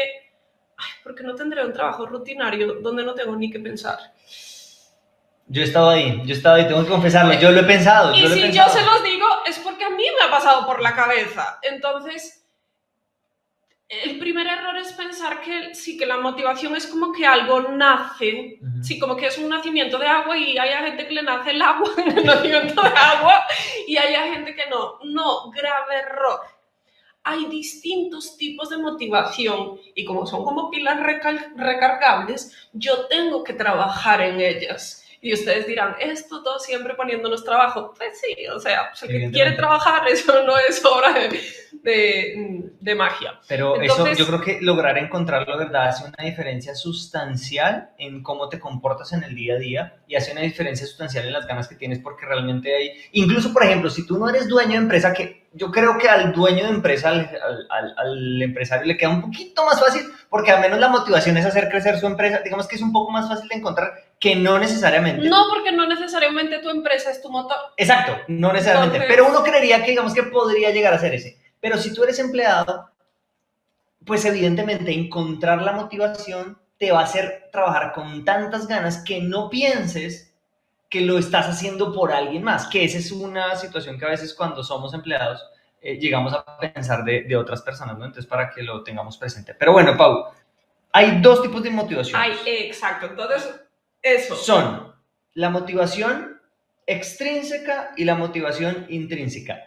ay, 0.76 0.90
¿por 1.02 1.16
qué 1.16 1.24
no 1.24 1.34
tendré 1.34 1.66
un 1.66 1.72
trabajo 1.72 2.06
rutinario 2.06 2.74
donde 2.82 3.06
no 3.06 3.14
tengo 3.14 3.38
ni 3.38 3.50
que 3.50 3.60
pensar? 3.60 4.00
Yo 5.52 5.62
he 5.64 5.66
estado 5.66 5.90
ahí, 5.90 6.22
yo 6.26 6.34
he 6.34 6.38
estado 6.38 6.58
ahí, 6.58 6.68
tengo 6.68 6.84
que 6.84 6.90
confesarlo, 6.90 7.34
yo 7.34 7.52
lo 7.52 7.62
he 7.62 7.64
pensado. 7.64 8.14
Y 8.14 8.22
yo 8.22 8.28
lo 8.30 8.36
he 8.36 8.38
si 8.38 8.42
yo 8.52 8.64
pensado. 8.66 8.70
se 8.72 8.86
los 8.86 9.04
digo 9.04 9.26
es 9.46 9.60
porque 9.60 9.86
a 9.86 9.90
mí 9.90 10.04
me 10.18 10.26
ha 10.26 10.32
pasado 10.32 10.66
por 10.66 10.82
la 10.82 10.96
cabeza. 10.96 11.60
Entonces, 11.62 12.46
el 13.90 14.20
primer 14.20 14.46
error 14.46 14.78
es 14.78 14.94
pensar 14.94 15.42
que 15.42 15.74
sí, 15.74 15.98
que 15.98 16.06
la 16.06 16.18
motivación 16.18 16.76
es 16.76 16.86
como 16.86 17.12
que 17.12 17.26
algo 17.26 17.62
nace, 17.62 18.60
Ujú. 18.62 18.84
sí, 18.84 19.00
como 19.00 19.16
que 19.16 19.26
es 19.26 19.38
un 19.40 19.50
nacimiento 19.50 19.98
de 19.98 20.06
agua 20.06 20.38
y 20.38 20.58
hay 20.60 20.70
gente 20.86 21.08
que 21.08 21.14
le 21.16 21.24
nace 21.24 21.52
el 21.52 21.62
agua 21.62 21.90
el 22.06 22.24
nacimiento 22.24 22.84
de 22.84 22.90
agua 22.90 23.46
y 23.88 23.98
hay 23.98 24.14
gente 24.32 24.54
que 24.54 24.68
no. 24.68 25.00
No, 25.06 25.50
grave 25.50 25.96
error. 25.96 26.42
Hay 27.24 27.46
distintos 27.46 28.38
tipos 28.38 28.70
de 28.70 28.78
motivación 28.78 29.80
y 29.96 30.06
como 30.06 30.26
son 30.26 30.44
como 30.44 30.70
pilas 30.70 31.00
recargables, 31.56 32.70
yo 32.74 33.08
tengo 33.08 33.44
que 33.44 33.54
trabajar 33.54 34.22
en 34.22 34.40
ellas. 34.40 35.04
Y 35.22 35.34
ustedes 35.34 35.68
dirán, 35.68 35.96
esto 36.00 36.42
todo 36.44 36.60
siempre 36.60 36.94
poniéndonos 36.94 37.44
trabajo. 37.44 37.94
Pues 37.98 38.20
sí, 38.22 38.48
o 38.48 38.60
sea, 38.60 38.90
pues 38.92 39.04
el 39.04 39.10
que 39.20 39.32
quiere 39.32 39.52
trabajar, 39.52 40.08
eso 40.10 40.44
no 40.46 40.58
es 40.58 40.84
obra 40.86 41.14
de, 41.14 41.40
de- 41.84 42.70
de 42.80 42.96
magia. 42.96 43.40
Pero 43.48 43.82
Entonces- 43.82 44.14
eso 44.14 44.20
yo 44.20 44.28
creo 44.28 44.42
que 44.42 44.62
lograr 44.64 44.98
encontrarlo, 44.98 45.58
¿verdad? 45.58 45.90
Hace 45.90 46.06
una 46.06 46.24
diferencia 46.24 46.74
sustancial 46.76 47.90
en 47.98 48.24
cómo 48.24 48.48
te 48.50 48.60
comportas 48.60 49.12
en 49.14 49.24
el 49.24 49.36
día 49.36 49.56
a 49.56 49.58
día 49.58 49.94
y 50.08 50.16
hace 50.16 50.32
una 50.32 50.42
diferencia 50.42 50.86
sustancial 50.88 51.26
en 51.26 51.34
las 51.34 51.46
ganas 51.48 51.68
que 51.68 51.76
tienes 51.76 52.00
porque 52.00 52.26
realmente 52.26 52.74
hay, 52.76 52.92
incluso 53.12 53.52
por 53.52 53.64
ejemplo, 53.64 53.90
si 53.90 54.06
tú 54.06 54.18
no 54.18 54.30
eres 54.30 54.48
dueño 54.48 54.72
de 54.72 54.78
empresa, 54.78 55.14
que 55.14 55.48
yo 55.54 55.72
creo 55.72 55.98
que 55.98 56.08
al 56.08 56.32
dueño 56.32 56.64
de 56.64 56.70
empresa, 56.70 57.10
al- 57.10 57.30
al- 57.70 57.96
al 57.98 58.42
empresario 58.42 58.86
le 58.86 58.98
queda 58.98 59.10
un 59.10 59.22
poquito 59.22 59.66
más 59.66 59.80
fácil 59.80 60.04
porque 60.30 60.52
al 60.52 60.62
menos 60.62 60.80
la 60.80 60.90
motivación 60.90 61.36
es 61.38 61.46
hacer 61.46 61.70
crecer 61.70 62.00
su 62.00 62.06
empresa, 62.08 62.40
digamos 62.44 62.68
que 62.68 62.76
es 62.76 62.82
un 62.82 62.92
poco 62.94 63.12
más 63.12 63.28
fácil 63.28 63.50
de 63.50 63.56
encontrar 63.56 63.92
que 64.20 64.36
no 64.36 64.60
necesariamente. 64.60 65.28
No 65.30 65.46
porque 65.50 65.72
no 65.72 65.88
necesariamente 65.88 66.60
tu 66.60 66.70
empresa 66.70 67.10
es 67.10 67.22
tu 67.22 67.30
motor. 67.30 67.56
Exacto, 67.78 68.18
no 68.28 68.52
necesariamente. 68.52 68.98
Entonces- 68.98 69.16
pero 69.16 69.30
uno 69.30 69.44
creería 69.44 69.84
que, 69.84 69.92
digamos, 69.92 70.14
que 70.14 70.24
podría 70.24 70.72
llegar 70.72 70.94
a 70.94 71.00
ser 71.00 71.14
ese. 71.14 71.38
Pero 71.62 71.78
si 71.78 71.94
tú 71.94 72.04
eres 72.04 72.20
empleado, 72.20 72.90
pues 74.06 74.26
evidentemente 74.26 74.94
encontrar 74.94 75.62
la 75.62 75.72
motivación 75.72 76.58
te 76.78 76.92
va 76.92 77.02
a 77.02 77.04
hacer 77.04 77.50
trabajar 77.52 77.94
con 77.94 78.24
tantas 78.26 78.68
ganas 78.68 79.04
que 79.04 79.22
no 79.22 79.50
pienses 79.50 80.34
que 80.90 81.02
lo 81.02 81.18
estás 81.18 81.48
haciendo 81.48 81.94
por 81.94 82.12
alguien 82.12 82.44
más. 82.44 82.68
Que 82.68 82.84
esa 82.84 82.98
es 82.98 83.12
una 83.12 83.56
situación 83.56 84.00
que 84.00 84.06
a 84.06 84.10
veces 84.10 84.34
cuando 84.34 84.64
somos 84.64 84.94
empleados 84.94 85.44
eh, 85.82 85.98
llegamos 85.98 86.34
a 86.34 86.58
pensar 86.58 87.04
de, 87.04 87.24
de 87.24 87.38
otras 87.38 87.62
personas, 87.62 87.98
¿no? 87.98 88.06
Entonces, 88.06 88.26
para 88.30 88.50
que 88.50 88.64
lo 88.64 88.84
tengamos 88.84 89.18
presente. 89.18 89.54
Pero 89.54 89.72
bueno, 89.72 89.96
Pau, 89.96 90.26
hay 90.92 91.22
dos 91.22 91.42
tipos 91.42 91.62
de 91.64 91.70
motivación. 91.70 92.20
Ay, 92.20 92.34
exacto. 92.46 93.06
Entonces, 93.08 93.50
eso. 94.02 94.36
son 94.36 94.94
la 95.34 95.50
motivación 95.50 96.42
extrínseca 96.86 97.92
y 97.96 98.04
la 98.04 98.16
motivación 98.16 98.86
intrínseca. 98.90 99.66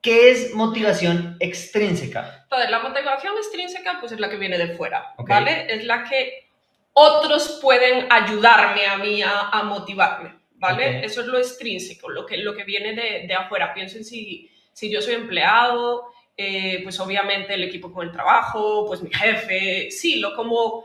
¿Qué 0.00 0.30
es 0.30 0.54
motivación 0.54 1.36
extrínseca? 1.38 2.40
Entonces, 2.44 2.70
la 2.70 2.80
motivación 2.80 3.36
extrínseca, 3.36 3.98
pues 4.00 4.12
es 4.12 4.20
la 4.20 4.28
que 4.28 4.36
viene 4.36 4.58
de 4.58 4.74
fuera. 4.76 5.14
¿vale? 5.18 5.72
Es 5.72 5.84
la 5.84 6.04
que 6.04 6.48
otros 6.92 7.58
pueden 7.62 8.06
ayudarme 8.10 8.86
a 8.86 8.98
mí 8.98 9.22
a, 9.22 9.48
a 9.48 9.62
motivarme, 9.62 10.34
¿vale? 10.56 11.04
Eso 11.04 11.20
es 11.20 11.26
lo 11.26 11.38
extrínseco, 11.38 12.10
lo 12.10 12.26
que, 12.26 12.36
lo 12.36 12.54
que 12.54 12.64
viene 12.64 12.94
de, 12.94 13.26
de 13.26 13.34
afuera. 13.34 13.72
Pienso 13.72 13.96
en 13.98 14.04
si, 14.04 14.50
si 14.72 14.90
yo 14.90 15.00
soy 15.00 15.14
empleado, 15.14 16.12
eh, 16.36 16.80
pues 16.82 16.98
obviamente 17.00 17.54
el 17.54 17.64
equipo 17.64 17.92
con 17.92 18.06
el 18.06 18.12
trabajo, 18.12 18.84
pues 18.86 19.02
mi 19.02 19.12
jefe, 19.12 19.90
sí, 19.90 20.16
lo 20.16 20.34
como... 20.34 20.84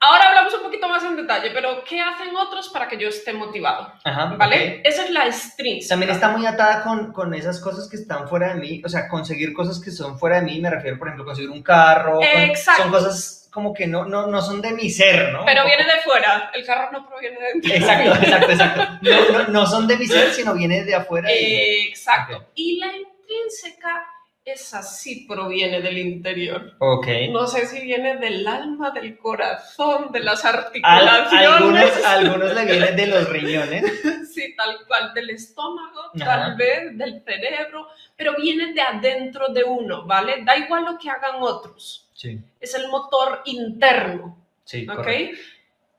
Ahora 0.00 0.28
hablamos 0.28 0.54
un 0.54 0.62
poquito 0.62 0.88
más 0.88 1.02
en 1.02 1.16
detalle, 1.16 1.50
pero 1.52 1.82
¿qué 1.82 2.00
hacen 2.00 2.34
otros 2.36 2.68
para 2.68 2.86
que 2.86 2.96
yo 2.96 3.08
esté 3.08 3.32
motivado? 3.32 3.92
Ajá, 4.04 4.26
¿Vale? 4.36 4.76
ok. 4.78 4.80
Esa 4.86 5.04
es 5.04 5.10
la 5.10 5.26
extrínseca. 5.26 5.88
También 5.92 6.12
está 6.12 6.28
muy 6.28 6.46
atada 6.46 6.82
con, 6.84 7.12
con 7.12 7.34
esas 7.34 7.60
cosas 7.60 7.88
que 7.88 7.96
están 7.96 8.28
fuera 8.28 8.54
de 8.54 8.60
mí, 8.60 8.80
o 8.84 8.88
sea, 8.88 9.08
conseguir 9.08 9.52
cosas 9.52 9.80
que 9.82 9.90
son 9.90 10.16
fuera 10.16 10.36
de 10.36 10.42
mí, 10.42 10.60
me 10.60 10.70
refiero, 10.70 10.98
por 10.98 11.08
ejemplo, 11.08 11.24
conseguir 11.24 11.50
un 11.50 11.62
carro, 11.64 12.18
con- 12.18 12.24
Exacto. 12.24 12.82
son 12.82 12.92
cosas 12.92 13.48
como 13.50 13.74
que 13.74 13.88
no, 13.88 14.04
no, 14.04 14.28
no 14.28 14.40
son 14.40 14.60
de 14.60 14.70
mi 14.70 14.88
ser, 14.88 15.32
¿no? 15.32 15.44
Pero 15.44 15.64
viene 15.64 15.82
de 15.84 16.00
fuera, 16.04 16.52
el 16.54 16.64
carro 16.64 16.92
no 16.92 17.08
proviene 17.08 17.36
de 17.40 17.46
dentro. 17.54 17.74
Exacto, 17.74 18.14
exacto, 18.22 18.50
exacto. 18.52 18.82
No, 19.02 19.38
no, 19.38 19.48
no 19.48 19.66
son 19.66 19.88
de 19.88 19.96
mi 19.96 20.06
ser, 20.06 20.30
sino 20.32 20.54
viene 20.54 20.84
de 20.84 20.94
afuera. 20.94 21.28
y- 21.34 21.88
Exacto. 21.88 22.36
Ok. 22.36 22.42
Y 22.54 22.78
la 22.78 22.86
intrínseca, 22.96 24.06
esa 24.50 24.82
sí 24.82 25.24
proviene 25.28 25.80
del 25.80 25.98
interior. 25.98 26.74
Ok. 26.78 27.06
No 27.30 27.46
sé 27.46 27.66
si 27.66 27.80
viene 27.80 28.16
del 28.16 28.46
alma, 28.46 28.90
del 28.90 29.16
corazón, 29.18 30.10
de 30.12 30.20
las 30.20 30.44
Al- 30.44 30.56
articulaciones. 30.56 31.46
algunos, 31.46 32.04
algunos 32.04 32.54
le 32.54 32.64
vienen 32.64 32.96
de 32.96 33.06
los 33.06 33.28
riñones. 33.28 33.84
Sí, 34.38 34.54
tal 34.56 34.86
cual, 34.86 35.12
del 35.14 35.30
estómago, 35.30 35.98
Ajá. 36.14 36.24
tal 36.24 36.56
vez 36.56 36.96
del 36.96 37.24
cerebro, 37.24 37.88
pero 38.16 38.36
viene 38.36 38.72
de 38.72 38.80
adentro 38.80 39.48
de 39.48 39.64
uno, 39.64 40.04
¿vale? 40.06 40.44
Da 40.44 40.56
igual 40.56 40.84
lo 40.84 40.96
que 40.98 41.10
hagan 41.10 41.36
otros. 41.40 42.06
Sí, 42.12 42.38
Es 42.60 42.72
el 42.76 42.86
motor 42.88 43.42
interno, 43.46 44.38
sí. 44.64 44.86
¿ok? 44.88 44.94
correcto. 44.96 45.36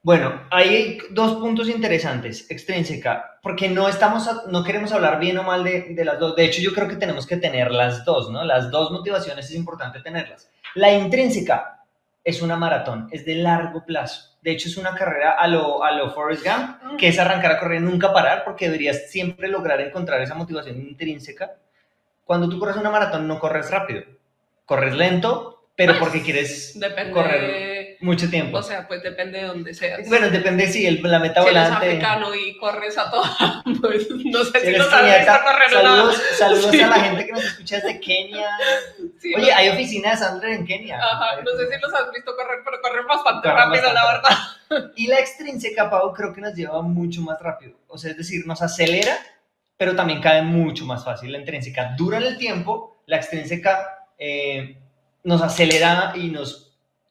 Bueno, 0.01 0.43
hay 0.49 0.99
dos 1.11 1.33
puntos 1.33 1.67
interesantes. 1.69 2.49
Extrínseca, 2.49 3.37
porque 3.41 3.67
no 3.67 3.89
estamos, 3.89 4.29
no 4.47 4.63
queremos 4.63 4.91
hablar 4.93 5.19
bien 5.19 5.37
o 5.37 5.43
mal 5.43 5.63
de, 5.63 5.93
de 5.93 6.05
las 6.05 6.19
dos. 6.19 6.35
De 6.35 6.45
hecho, 6.45 6.61
yo 6.61 6.73
creo 6.73 6.87
que 6.87 6.95
tenemos 6.95 7.27
que 7.27 7.37
tener 7.37 7.71
las 7.71 8.05
dos, 8.05 8.29
¿no? 8.31 8.43
Las 8.45 8.71
dos 8.71 8.91
motivaciones 8.91 9.45
es 9.49 9.55
importante 9.55 9.99
tenerlas. 10.01 10.49
La 10.75 10.91
intrínseca 10.93 11.83
es 12.23 12.41
una 12.41 12.55
maratón, 12.55 13.09
es 13.11 13.25
de 13.25 13.35
largo 13.35 13.85
plazo. 13.85 14.37
De 14.41 14.51
hecho, 14.51 14.69
es 14.69 14.77
una 14.77 14.95
carrera 14.95 15.31
a 15.31 15.47
lo, 15.47 15.83
a 15.83 15.91
lo 15.91 16.11
Forrest 16.11 16.45
Gump, 16.45 16.97
que 16.97 17.09
es 17.09 17.19
arrancar 17.19 17.51
a 17.51 17.59
correr 17.59 17.81
y 17.81 17.83
nunca 17.83 18.13
parar, 18.13 18.43
porque 18.45 18.65
deberías 18.67 19.09
siempre 19.09 19.49
lograr 19.49 19.81
encontrar 19.81 20.21
esa 20.21 20.35
motivación 20.35 20.79
intrínseca. 20.79 21.55
Cuando 22.23 22.47
tú 22.47 22.57
corres 22.57 22.77
una 22.77 22.91
maratón, 22.91 23.27
no 23.27 23.39
corres 23.39 23.69
rápido, 23.69 24.03
corres 24.65 24.93
lento, 24.95 25.67
pero 25.75 25.93
Pues, 25.93 26.03
porque 26.03 26.21
quieres 26.21 26.79
Depende, 26.79 27.11
correr 27.11 27.78
mucho 28.01 28.29
tiempo. 28.29 28.57
o 28.57 28.63
sea, 28.63 28.87
pues 28.87 29.03
depende 29.03 29.39
de 29.39 29.45
dónde 29.47 29.73
seas. 29.73 30.07
Bueno, 30.07 30.29
depende 30.29 30.67
si 30.67 30.85
el, 30.87 31.01
la 31.03 31.19
meta 31.19 31.41
si 31.43 31.49
eres 31.49 31.63
volante. 31.63 31.87
africano 31.89 32.33
y 32.35 32.57
corres 32.57 32.97
a 32.97 33.09
toda, 33.11 33.63
pues 33.81 34.07
no 34.11 34.43
sé 34.43 34.51
si 34.53 34.59
si 34.61 34.67
eres 34.67 34.79
visto 34.79 34.95
keniata, 34.97 35.43
correr 35.43 35.69
saludos, 35.69 36.21
saludos 36.37 36.71
Sí. 36.71 36.81
a 36.81 36.87
la 36.87 36.99
gente 36.99 37.25
que 37.25 37.31
nos 37.33 37.43
escucha 37.43 37.75
desde 37.75 37.99
Kenia. 37.99 38.47
Sí, 39.19 39.33
Oye, 39.35 39.51
no- 39.51 39.57
hay 39.57 39.69
oficina 39.69 40.11
de 40.11 40.17
Sandra 40.17 40.53
en 40.53 40.65
Kenia. 40.65 40.97
Ajá, 40.97 41.41
no 41.41 41.51
sé 41.57 41.67
si 41.73 41.81
los 41.81 41.93
has 41.93 42.11
visto 42.13 42.35
correr, 42.35 42.59
pero 42.63 42.81
corren 42.81 43.05
bastante 43.07 43.49
Corren 43.49 43.65
rápido, 43.69 43.93
la 43.93 44.03
bastante 44.05 44.29
verdad. 44.69 44.91
Y 44.95 45.07
la 45.07 45.19
extrínseca, 45.19 45.89
Pau, 45.89 46.13
creo 46.13 46.33
que 46.33 46.41
nos 46.41 46.53
lleva 46.55 46.81
mucho 46.81 47.21
más 47.21 47.39
rápido. 47.41 47.73
O 47.87 47.97
sea, 47.97 48.11
es 48.11 48.17
decir, 48.17 48.45
nos 48.45 48.61
acelera, 48.61 49.17
pero 49.77 49.95
también 49.95 50.21
cae 50.21 50.41
mucho 50.41 50.85
más 50.85 51.03
fácil. 51.03 51.31
La 51.31 51.39
intrínseca 51.39 51.95
dura 51.97 52.17
en 52.17 52.23
el 52.23 52.37
tiempo, 52.37 53.01
la 53.07 53.17
extrínseca 53.17 54.05
eh, 54.17 54.77
nos 55.23 55.41
acelera 55.41 56.13
y 56.15 56.27
nos, 56.27 56.68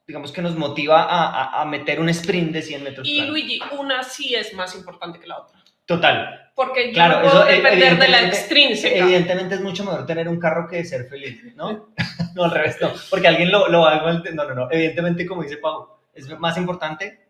digamos 0.08 0.32
que 0.32 0.42
nos 0.42 0.56
motiva 0.56 1.02
a, 1.04 1.30
a- 1.30 1.60
a 1.62 1.64
meter 1.66 2.00
un 2.00 2.08
sprint 2.08 2.50
de 2.52 2.62
100 2.62 2.82
metros. 2.82 3.06
Y 3.06 3.16
planos. 3.18 3.30
Luigi, 3.30 3.60
una 3.78 4.02
sí 4.02 4.34
es 4.34 4.52
más 4.54 4.74
importante 4.74 5.20
que 5.20 5.26
la 5.28 5.38
otra. 5.38 5.58
Total. 5.84 6.50
Porque 6.54 6.88
yo 6.88 6.94
Claro, 6.94 7.16
no 7.22 7.22
puedo 7.30 7.42
eso, 7.44 7.48
eh, 7.50 7.56
depender 7.62 7.98
de 7.98 8.08
la 8.08 8.22
extrínseca. 8.22 8.96
Evidentemente 8.96 9.54
es 9.54 9.60
mucho 9.60 9.84
mejor 9.84 10.04
tener 10.06 10.28
un 10.28 10.40
carro 10.40 10.66
que 10.66 10.82
ser 10.84 11.08
feliz, 11.08 11.40
¿no? 11.54 11.90
no, 12.34 12.44
al 12.44 12.50
revés, 12.50 12.78
no. 12.80 12.90
Porque 13.10 13.28
alguien 13.28 13.50
lo, 13.52 13.68
lo 13.68 13.82
va 13.82 13.96
No, 14.34 14.44
no, 14.44 14.54
no. 14.54 14.68
Evidentemente, 14.70 15.24
como 15.26 15.42
dice 15.42 15.58
Pau, 15.58 15.88
es 16.14 16.26
más 16.38 16.56
importante. 16.56 17.28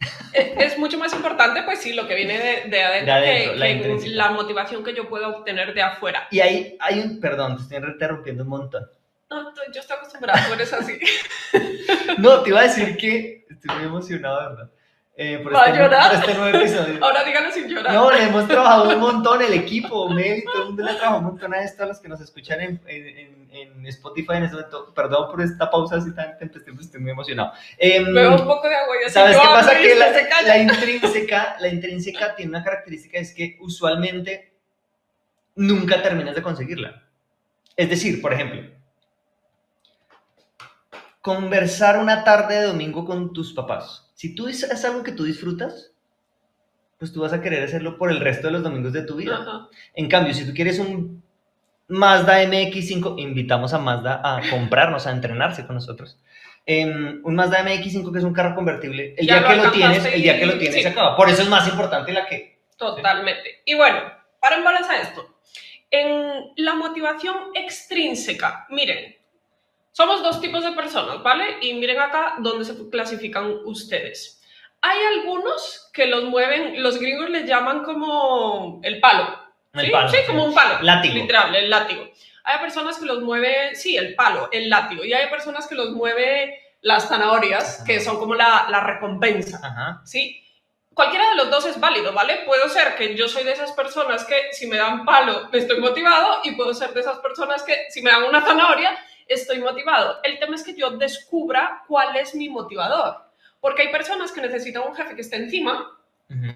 Es 0.32 0.78
mucho 0.78 0.96
más 0.98 1.12
importante, 1.12 1.62
pues 1.64 1.80
sí, 1.80 1.92
lo 1.92 2.06
que 2.06 2.14
viene 2.14 2.38
de, 2.38 2.68
de 2.70 2.82
adentro, 2.84 3.14
De 3.14 3.20
adentro, 3.20 3.52
que, 3.54 3.58
la 3.58 3.66
que 3.66 3.72
intrínseca. 3.72 4.14
la 4.14 4.30
motivación 4.30 4.84
que 4.84 4.94
yo 4.94 5.08
puedo 5.08 5.28
obtener 5.38 5.74
de 5.74 5.82
afuera. 5.82 6.28
Y 6.30 6.38
ahí 6.40 6.76
hay 6.78 7.00
un. 7.00 7.18
Perdón, 7.20 7.56
te 7.56 7.62
estoy 7.74 7.90
interrumpiendo 7.90 8.44
un 8.44 8.48
montón. 8.50 8.88
No, 9.30 9.52
yo 9.74 9.80
estoy 9.80 9.96
acostumbrada, 9.96 10.46
tú 10.46 10.54
eres 10.54 10.72
así. 10.72 10.98
No, 12.18 12.42
te 12.42 12.50
iba 12.50 12.60
a 12.60 12.62
decir 12.64 12.96
que 12.96 13.46
estoy 13.50 13.76
muy 13.76 13.84
emocionado, 13.86 14.50
¿verdad? 14.50 14.70
Eh, 15.20 15.40
por, 15.42 15.52
¿Va 15.54 15.64
a 15.64 15.66
este, 15.66 15.78
llorar? 15.78 16.10
por 16.12 16.20
este 16.20 16.34
nuevo 16.38 16.58
episodio. 16.58 16.98
Ahora 17.04 17.24
díganlo 17.24 17.50
sin 17.52 17.68
llorar. 17.68 17.92
No, 17.92 18.10
le 18.10 18.22
hemos 18.22 18.46
trabajado 18.46 18.88
un 18.88 19.00
montón, 19.00 19.42
el 19.42 19.52
equipo, 19.52 20.08
Mel, 20.08 20.44
todo 20.44 20.62
el 20.62 20.68
mundo 20.68 20.84
le 20.84 20.90
ha 20.92 20.94
trabajado 20.96 21.18
un 21.18 21.24
montón 21.26 21.52
a 21.54 21.62
esto, 21.62 21.82
a 21.82 21.86
los 21.86 21.98
que 21.98 22.08
nos 22.08 22.20
escuchan 22.20 22.60
en, 22.60 22.80
en- 22.86 23.48
en- 23.50 23.86
Spotify 23.88 24.34
en 24.34 24.44
este 24.44 24.56
momento. 24.56 24.92
Perdón 24.94 25.30
por 25.30 25.40
esta 25.42 25.68
pausa 25.70 25.96
así 25.96 26.14
tan 26.14 26.38
tempestiva, 26.38 26.76
estoy 26.80 27.00
muy 27.00 27.10
emocionado. 27.10 27.52
Em, 27.78 28.14
Bebo 28.14 28.36
un 28.36 28.46
poco 28.46 28.68
de 28.68 28.76
agua 28.76 28.94
y 29.02 29.04
así 29.06 29.14
¿Sabes 29.14 29.36
qué 29.36 29.46
pasa? 29.48 29.76
Que 29.76 29.94
la, 29.94 30.42
la 30.46 30.58
intrínseca, 30.58 31.56
la 31.58 31.68
intrínseca 31.68 32.34
tiene 32.36 32.50
una 32.50 32.62
característica, 32.62 33.18
es 33.18 33.34
que 33.34 33.56
usualmente 33.60 34.52
nunca 35.56 36.00
terminas 36.02 36.34
de 36.34 36.42
conseguirla. 36.42 37.02
Es 37.76 37.88
decir, 37.90 38.20
por 38.22 38.32
ejemplo, 38.34 38.62
conversar 41.28 41.98
una 41.98 42.24
tarde 42.24 42.54
de 42.58 42.66
domingo 42.68 43.04
con 43.04 43.34
tus 43.34 43.52
papás. 43.52 44.10
Si 44.14 44.34
tú 44.34 44.48
es 44.48 44.84
algo 44.86 45.02
que 45.02 45.12
tú 45.12 45.24
disfrutas, 45.24 45.92
pues 46.98 47.12
tú 47.12 47.20
vas 47.20 47.34
a 47.34 47.42
querer 47.42 47.62
hacerlo 47.62 47.98
por 47.98 48.10
el 48.10 48.18
resto 48.18 48.46
de 48.46 48.54
los 48.54 48.62
domingos 48.62 48.94
de 48.94 49.02
tu 49.02 49.16
vida. 49.16 49.36
Ajá. 49.38 49.68
En 49.94 50.08
cambio, 50.08 50.32
si 50.32 50.46
tú 50.46 50.54
quieres 50.54 50.78
un 50.78 51.22
Mazda 51.86 52.42
MX5, 52.44 53.18
invitamos 53.18 53.74
a 53.74 53.78
Mazda 53.78 54.22
a 54.24 54.40
comprarnos, 54.48 55.06
a 55.06 55.10
entrenarse 55.10 55.66
con 55.66 55.74
nosotros. 55.74 56.18
Em, 56.64 57.20
un 57.22 57.34
Mazda 57.34 57.62
MX5 57.62 58.10
que 58.10 58.18
es 58.20 58.24
un 58.24 58.32
carro 58.32 58.54
convertible, 58.54 59.14
el 59.18 59.26
Ya 59.26 59.40
día 59.40 59.42
lo 59.42 59.48
que 59.48 59.66
lo 59.66 59.72
tienes, 59.72 60.04
el 60.06 60.22
día 60.22 60.40
que 60.40 60.46
lo 60.46 60.56
y- 60.56 60.58
tienes 60.60 60.76
sí. 60.76 60.82
se 60.82 60.88
acaba. 60.88 61.14
Por 61.14 61.28
eso 61.28 61.42
es 61.42 61.48
más 61.50 61.68
importante 61.68 62.10
la 62.10 62.26
que... 62.26 62.58
Totalmente. 62.78 63.60
Y 63.66 63.74
bueno, 63.74 64.00
para 64.40 64.56
a 64.56 65.02
esto. 65.02 65.36
En 65.90 66.52
la 66.56 66.74
motivación 66.74 67.36
extrínseca, 67.54 68.66
miren, 68.70 69.17
somos 69.98 70.22
dos 70.22 70.40
tipos 70.40 70.62
de 70.62 70.70
personas, 70.70 71.24
¿vale? 71.24 71.56
Y 71.60 71.74
miren 71.74 71.98
acá 71.98 72.36
dónde 72.38 72.64
se 72.64 72.88
clasifican 72.88 73.50
ustedes. 73.64 74.40
Hay 74.80 74.96
algunos 75.12 75.90
que 75.92 76.06
los 76.06 76.22
mueven, 76.22 76.80
los 76.84 77.00
gringos 77.00 77.28
les 77.30 77.46
llaman 77.46 77.82
como 77.82 78.78
el 78.84 79.00
palo. 79.00 79.36
El 79.72 79.86
¿sí? 79.86 79.90
palo, 79.90 80.08
Sí, 80.08 80.18
como 80.28 80.44
un 80.44 80.54
palo. 80.54 80.78
Látigo. 80.82 81.14
Literal, 81.14 81.52
el 81.52 81.68
látigo. 81.68 82.08
Hay 82.44 82.60
personas 82.60 82.96
que 82.96 83.06
los 83.06 83.22
mueve, 83.22 83.74
sí, 83.74 83.96
el 83.96 84.14
palo, 84.14 84.48
el 84.52 84.70
látigo. 84.70 85.04
Y 85.04 85.12
hay 85.12 85.28
personas 85.30 85.66
que 85.66 85.74
los 85.74 85.90
mueve 85.90 86.60
las 86.82 87.08
zanahorias, 87.08 87.82
que 87.84 87.98
son 87.98 88.20
como 88.20 88.36
la, 88.36 88.68
la 88.70 88.78
recompensa. 88.78 89.58
Ajá. 89.60 90.00
¿sí? 90.04 90.40
Cualquiera 90.94 91.28
de 91.30 91.34
los 91.34 91.50
dos 91.50 91.66
es 91.66 91.80
válido, 91.80 92.12
¿vale? 92.12 92.42
Puedo 92.46 92.68
ser 92.68 92.94
que 92.94 93.16
yo 93.16 93.26
soy 93.26 93.42
de 93.42 93.50
esas 93.50 93.72
personas 93.72 94.24
que 94.24 94.52
si 94.52 94.68
me 94.68 94.76
dan 94.76 95.04
palo 95.04 95.48
estoy 95.52 95.80
motivado 95.80 96.38
y 96.44 96.52
puedo 96.52 96.72
ser 96.72 96.94
de 96.94 97.00
esas 97.00 97.18
personas 97.18 97.64
que 97.64 97.86
si 97.90 98.00
me 98.00 98.12
dan 98.12 98.22
una 98.22 98.42
zanahoria 98.42 98.96
estoy 99.28 99.60
motivado. 99.60 100.18
El 100.22 100.38
tema 100.38 100.56
es 100.56 100.64
que 100.64 100.74
yo 100.74 100.90
descubra 100.90 101.84
cuál 101.86 102.16
es 102.16 102.34
mi 102.34 102.48
motivador. 102.48 103.16
Porque 103.60 103.82
hay 103.82 103.92
personas 103.92 104.32
que 104.32 104.40
necesitan 104.40 104.84
un 104.88 104.94
jefe 104.94 105.14
que 105.14 105.20
esté 105.20 105.36
encima, 105.36 105.94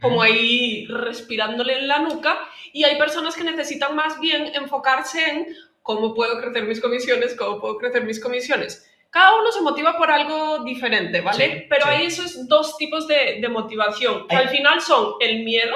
como 0.01 0.23
ahí 0.23 0.87
respirándole 0.87 1.79
en 1.79 1.89
la 1.89 1.99
nuca, 2.01 2.39
y 2.73 2.85
hay 2.85 2.97
personas 2.99 3.35
que 3.35 3.45
necesitan 3.45 3.97
más 3.97 4.21
bien 4.21 4.53
enfocarse 4.55 5.31
en 5.31 5.47
cómo 5.83 6.15
puedo 6.15 6.41
crecer 6.41 6.65
mis 6.65 6.81
comisiones, 6.81 7.35
cómo 7.35 7.61
puedo 7.61 7.79
crecer 7.79 8.05
mis 8.05 8.21
comisiones. 8.21 8.89
Cada 9.11 9.35
uno 9.39 9.51
se 9.53 9.61
motiva 9.61 9.97
por 9.97 10.11
algo 10.11 10.65
diferente, 10.65 11.21
¿vale? 11.21 11.45
Sí, 11.45 11.67
Pero 11.69 11.85
sí. 11.85 11.91
hay 11.91 12.07
esos 12.07 12.49
dos 12.49 12.79
tipos 12.79 13.07
de, 13.09 13.39
de 13.41 13.49
motivación, 13.49 14.27
que 14.27 14.37
al 14.37 14.49
final 14.49 14.81
son 14.81 15.15
el 15.21 15.43
miedo 15.45 15.75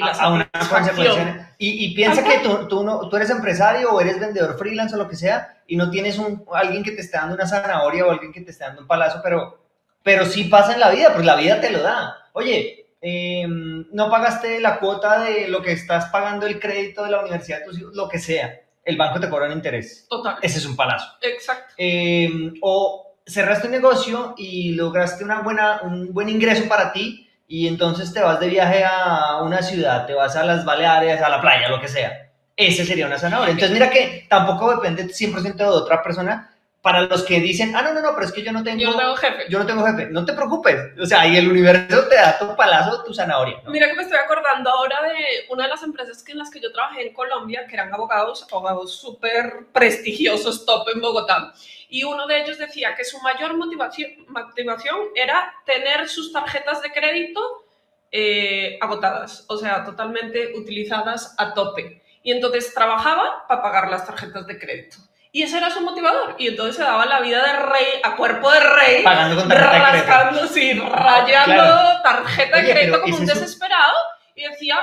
y 0.00 0.04
la 0.04 0.12
a, 0.12 0.24
a 0.24 0.32
una 0.32 0.50
satisfacción. 0.52 0.96
consecuencia. 0.96 1.54
Y, 1.58 1.84
y 1.86 1.94
piensa 1.94 2.24
que 2.24 2.38
tú, 2.38 2.66
tú, 2.68 2.82
no- 2.84 3.08
tú 3.08 3.16
eres 3.16 3.30
empresario 3.30 3.92
o 3.92 4.00
eres 4.00 4.18
vendedor 4.18 4.56
freelance 4.58 4.94
o 4.94 4.98
lo 4.98 5.08
que 5.08 5.16
sea 5.16 5.58
y 5.66 5.76
no 5.76 5.90
tienes 5.90 6.18
un, 6.18 6.44
alguien 6.52 6.82
que 6.82 6.92
te 6.92 7.02
esté 7.02 7.18
dando 7.18 7.34
una 7.34 7.46
zanahoria 7.46 8.06
o 8.06 8.10
alguien 8.10 8.32
que 8.32 8.40
te 8.40 8.50
esté 8.50 8.64
dando 8.64 8.82
un 8.82 8.86
palazo, 8.88 9.20
pero, 9.22 9.58
pero 10.02 10.24
sí 10.26 10.44
pasa 10.44 10.74
en 10.74 10.80
la 10.80 10.90
vida, 10.90 11.12
pues 11.12 11.24
la 11.24 11.36
vida 11.36 11.60
te 11.60 11.70
lo 11.70 11.82
da. 11.82 12.16
Oye, 12.32 12.86
eh, 13.02 13.46
no 13.48 14.10
pagaste 14.10 14.60
la 14.60 14.78
cuota 14.78 15.20
de 15.22 15.48
lo 15.48 15.62
que 15.62 15.72
estás 15.72 16.06
pagando 16.06 16.46
el 16.46 16.58
crédito 16.60 17.04
de 17.04 17.10
la 17.10 17.20
universidad 17.20 17.60
de 17.60 17.64
tus 17.66 17.78
hijos, 17.78 17.94
lo 17.94 18.08
que 18.08 18.18
sea. 18.18 18.60
El 18.84 18.96
banco 18.96 19.20
te 19.20 19.28
cobra 19.28 19.46
un 19.46 19.52
interés. 19.52 20.06
Total, 20.08 20.36
Ese 20.42 20.58
es 20.58 20.66
un 20.66 20.74
palazo. 20.76 21.06
exacto. 21.22 21.74
Eh, 21.76 22.52
o 22.62 23.14
cerraste 23.26 23.66
un 23.68 23.72
negocio 23.72 24.34
y 24.36 24.72
lograste 24.72 25.22
una 25.22 25.42
buena, 25.42 25.80
un 25.82 26.12
buen 26.12 26.28
ingreso 26.28 26.66
para 26.68 26.92
ti 26.92 27.29
y 27.52 27.66
entonces 27.66 28.14
te 28.14 28.20
vas 28.20 28.38
de 28.38 28.48
viaje 28.48 28.84
a 28.84 29.42
una 29.42 29.60
ciudad, 29.60 30.06
te 30.06 30.14
vas 30.14 30.36
a 30.36 30.44
las 30.44 30.64
Baleares, 30.64 31.20
a 31.20 31.28
la 31.28 31.40
playa, 31.40 31.68
lo 31.68 31.80
que 31.80 31.88
sea. 31.88 32.30
Ese 32.56 32.84
sería 32.84 33.06
una 33.06 33.18
zanahoria. 33.18 33.50
Entonces 33.50 33.72
mira 33.72 33.90
que 33.90 34.24
tampoco 34.30 34.70
depende 34.76 35.08
100% 35.08 35.56
de 35.56 35.64
otra 35.64 36.00
persona, 36.00 36.54
para 36.80 37.02
los 37.02 37.24
que 37.24 37.40
dicen, 37.40 37.74
ah, 37.74 37.82
no, 37.82 37.92
no, 37.92 38.02
no, 38.02 38.14
pero 38.14 38.24
es 38.26 38.32
que 38.32 38.44
yo 38.44 38.52
no 38.52 38.62
tengo, 38.62 38.80
Yo 38.80 38.92
no 38.92 38.96
tengo 38.96 39.16
jefe. 39.16 39.46
yo 39.50 39.58
no 39.58 39.66
tengo 39.66 39.84
jefe, 39.84 40.06
no 40.06 40.24
te 40.24 40.32
preocupes. 40.32 40.76
O 40.98 41.04
sea, 41.04 41.26
y 41.26 41.36
el 41.36 41.50
universo 41.50 42.06
te 42.08 42.14
da 42.14 42.38
tu 42.38 42.54
palazo, 42.54 43.02
tu 43.02 43.12
zanahoria. 43.12 43.60
¿no? 43.64 43.70
Mira 43.72 43.88
que 43.88 43.94
me 43.94 44.02
estoy 44.02 44.16
acordando 44.16 44.70
ahora 44.70 45.02
de 45.02 45.14
una 45.50 45.64
de 45.64 45.70
las 45.70 45.82
empresas 45.82 46.24
en 46.28 46.38
las 46.38 46.50
que 46.50 46.60
yo 46.60 46.72
trabajé 46.72 47.08
en 47.08 47.12
Colombia, 47.12 47.66
que 47.68 47.74
eran 47.74 47.92
abogados, 47.92 48.46
abogados 48.50 48.94
súper 48.94 49.66
prestigiosos, 49.72 50.64
top 50.64 50.86
en 50.94 51.00
Bogotá. 51.00 51.52
Y 51.90 52.04
uno 52.04 52.26
de 52.26 52.40
ellos 52.42 52.56
decía 52.58 52.94
que 52.94 53.04
su 53.04 53.20
mayor 53.20 53.56
motivación, 53.56 54.10
motivación 54.28 54.96
era 55.14 55.52
tener 55.66 56.08
sus 56.08 56.32
tarjetas 56.32 56.80
de 56.82 56.92
crédito 56.92 57.66
eh, 58.12 58.78
agotadas, 58.80 59.44
o 59.48 59.56
sea, 59.56 59.84
totalmente 59.84 60.52
utilizadas 60.56 61.34
a 61.38 61.52
tope. 61.54 62.02
Y 62.22 62.32
entonces 62.32 62.72
trabajaba 62.74 63.46
para 63.48 63.62
pagar 63.62 63.88
las 63.90 64.06
tarjetas 64.06 64.46
de 64.46 64.58
crédito. 64.58 64.96
Y 65.32 65.42
ese 65.44 65.58
era 65.58 65.70
su 65.70 65.80
motivador. 65.80 66.34
Y 66.38 66.48
entonces 66.48 66.76
se 66.76 66.82
daba 66.82 67.06
la 67.06 67.20
vida 67.20 67.44
de 67.44 67.52
rey, 67.60 67.86
a 68.02 68.16
cuerpo 68.16 68.50
de 68.50 68.60
rey, 68.60 69.04
Pagando 69.04 69.36
con 69.40 69.48
tarjeta 69.48 69.92
rascando, 69.92 70.46
sí, 70.48 70.72
rayando 70.72 71.54
Claro. 71.54 72.02
tarjeta 72.02 72.56
de 72.56 72.62
Oye, 72.64 72.72
crédito 72.72 73.00
como 73.00 73.16
un- 73.16 73.26
desesperado. 73.26 73.94
Y 74.34 74.42
decía, 74.42 74.78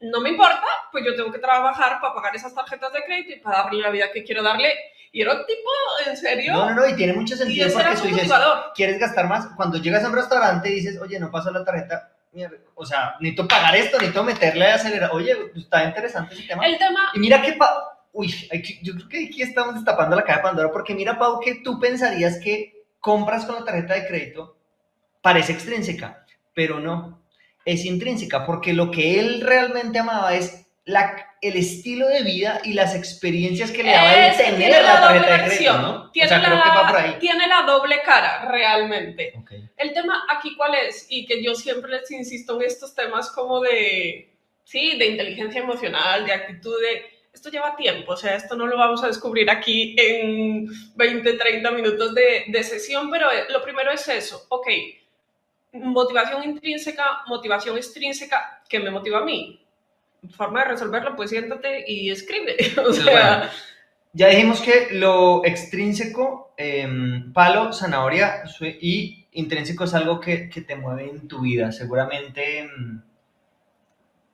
no 0.00 0.20
me 0.20 0.30
importa, 0.30 0.64
pues 0.92 1.04
yo 1.04 1.16
tengo 1.16 1.32
que 1.32 1.38
trabajar 1.40 2.00
para 2.00 2.14
pagar 2.14 2.36
esas 2.36 2.54
tarjetas 2.54 2.92
de 2.92 3.02
crédito 3.04 3.32
y 3.32 3.40
para 3.40 3.64
darle 3.64 3.80
la 3.82 3.90
vida 3.90 4.12
que 4.12 4.22
quiero 4.22 4.42
darle. 4.42 4.72
Y 5.12 5.22
era 5.22 5.32
un 5.34 5.46
tipo, 5.46 5.70
en 6.06 6.16
serio, 6.16 6.52
No, 6.52 6.66
no, 6.70 6.74
no, 6.76 6.88
y 6.88 6.94
tiene 6.94 7.12
mucho 7.14 7.34
y 7.34 7.38
sentido 7.38 7.66
ese 7.66 7.76
porque 7.76 7.96
tú 7.96 8.04
dices, 8.08 8.30
quieres 8.74 8.98
gastar 8.98 9.26
más. 9.26 9.46
Cuando 9.56 9.78
llegas 9.78 10.04
a 10.04 10.08
un 10.08 10.14
restaurante 10.14 10.68
y 10.70 10.74
dices, 10.74 10.98
oye, 11.00 11.18
no 11.18 11.30
pasó 11.30 11.50
la 11.50 11.64
tarjeta, 11.64 12.12
o 12.74 12.84
sea, 12.84 13.16
necesito 13.20 13.48
pagar 13.48 13.74
esto, 13.74 13.96
necesito 13.96 14.22
meterle 14.22 14.66
a 14.70 14.74
acelerar. 14.74 15.10
Oye, 15.12 15.34
pues, 15.34 15.64
está 15.64 15.84
interesante 15.84 16.34
ese 16.34 16.44
tema. 16.46 16.66
El 16.66 16.76
tema, 16.78 17.10
Y 17.14 17.18
mira 17.20 17.40
que, 17.42 17.52
Pa- 17.54 18.04
uy, 18.12 18.28
yo 18.82 18.94
creo 18.94 19.08
que 19.08 19.26
aquí 19.26 19.42
estamos 19.42 19.74
destapando 19.74 20.14
la 20.14 20.22
caja 20.22 20.38
de 20.38 20.42
Pandora, 20.44 20.70
porque 20.70 20.94
mira, 20.94 21.18
Pau, 21.18 21.40
que 21.40 21.56
tú 21.64 21.80
pensarías 21.80 22.38
que 22.38 22.84
compras 23.00 23.44
con 23.46 23.56
la 23.56 23.64
tarjeta 23.64 23.94
de 23.94 24.06
crédito 24.06 24.56
parece 25.22 25.52
extrínseca, 25.52 26.24
pero 26.54 26.78
no, 26.80 27.22
es 27.64 27.84
intrínseca, 27.84 28.44
porque 28.46 28.72
lo 28.72 28.90
que 28.90 29.18
él 29.20 29.40
realmente 29.40 29.98
amaba 29.98 30.34
es 30.34 30.66
la, 30.88 31.34
el 31.42 31.56
estilo 31.56 32.08
de 32.08 32.22
vida 32.22 32.62
y 32.64 32.72
las 32.72 32.94
experiencias 32.94 33.70
que 33.70 33.82
le 33.82 33.90
daba 33.90 34.26
el 34.26 34.36
tener 34.38 34.70
la 34.70 34.82
la 34.82 35.00
doble 35.00 35.20
tarjeta 35.20 35.42
de 35.42 35.48
crédito. 35.50 35.78
¿no? 35.78 36.10
Tiene, 36.12 36.26
o 36.26 36.28
sea, 36.30 36.38
la, 36.38 37.18
tiene 37.18 37.46
la 37.46 37.62
doble 37.62 38.00
cara, 38.02 38.46
realmente. 38.50 39.34
Ok. 39.38 39.52
El 39.76 39.92
tema 39.92 40.24
aquí 40.30 40.56
cuál 40.56 40.74
es, 40.74 41.06
y 41.10 41.26
que 41.26 41.42
yo 41.42 41.54
siempre 41.54 41.90
les 41.90 42.10
insisto 42.10 42.58
en 42.58 42.66
estos 42.66 42.94
temas 42.94 43.30
como 43.30 43.60
de, 43.60 44.30
sí, 44.64 44.96
de 44.96 45.06
inteligencia 45.08 45.60
emocional, 45.60 46.24
de 46.24 46.32
actitud, 46.32 46.80
de, 46.80 47.04
esto 47.34 47.50
lleva 47.50 47.76
tiempo, 47.76 48.12
o 48.12 48.16
sea, 48.16 48.34
esto 48.36 48.56
no 48.56 48.66
lo 48.66 48.78
vamos 48.78 49.04
a 49.04 49.08
descubrir 49.08 49.50
aquí 49.50 49.94
en 49.98 50.68
20, 50.96 51.34
30 51.34 51.70
minutos 51.70 52.14
de, 52.14 52.44
de 52.48 52.62
sesión, 52.64 53.10
pero 53.10 53.30
eh, 53.30 53.44
lo 53.50 53.62
primero 53.62 53.90
es 53.90 54.08
eso, 54.08 54.46
ok, 54.48 54.68
motivación 55.74 56.44
intrínseca, 56.44 57.24
motivación 57.26 57.76
extrínseca, 57.76 58.62
¿qué 58.66 58.80
me 58.80 58.90
motiva 58.90 59.18
a 59.18 59.24
mí? 59.24 59.60
Forma 60.30 60.60
de 60.60 60.70
resolverlo, 60.70 61.14
pues 61.16 61.30
siéntate 61.30 61.84
y 61.86 62.10
escribe, 62.10 62.56
o 62.58 62.64
Entonces, 62.64 63.04
sea, 63.04 63.38
bueno, 63.38 63.52
ya 64.12 64.28
dijimos 64.28 64.60
que 64.60 64.88
lo 64.92 65.44
extrínseco, 65.44 66.54
em, 66.56 67.32
palo, 67.32 67.72
zanahoria 67.72 68.42
y 68.80 69.26
intrínseco 69.32 69.84
es 69.84 69.94
algo 69.94 70.18
que, 70.18 70.48
que 70.48 70.62
te 70.62 70.76
mueve 70.76 71.08
en 71.08 71.28
tu 71.28 71.42
vida. 71.42 71.70
Seguramente 71.72 72.60
em, 72.60 73.02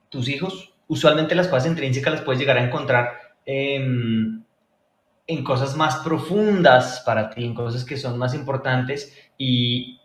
tus 0.09 0.29
hijos, 0.29 0.75
usualmente 0.87 1.35
las 1.35 1.49
cosas 1.49 1.67
intrínsecas 1.67 2.15
las 2.15 2.23
puedes 2.23 2.41
llegar 2.41 2.57
a 2.57 2.65
encontrar 2.65 3.35
em, 3.45 4.43
en 5.27 5.45
cosas 5.45 5.77
más 5.77 5.97
profundas 5.97 7.03
para 7.05 7.31
ti, 7.31 7.45
en 7.45 7.55
cosas 7.55 7.85
que 7.85 7.97
son 7.97 8.19
más 8.19 8.35
importantes 8.35 9.13
y, 9.37 10.01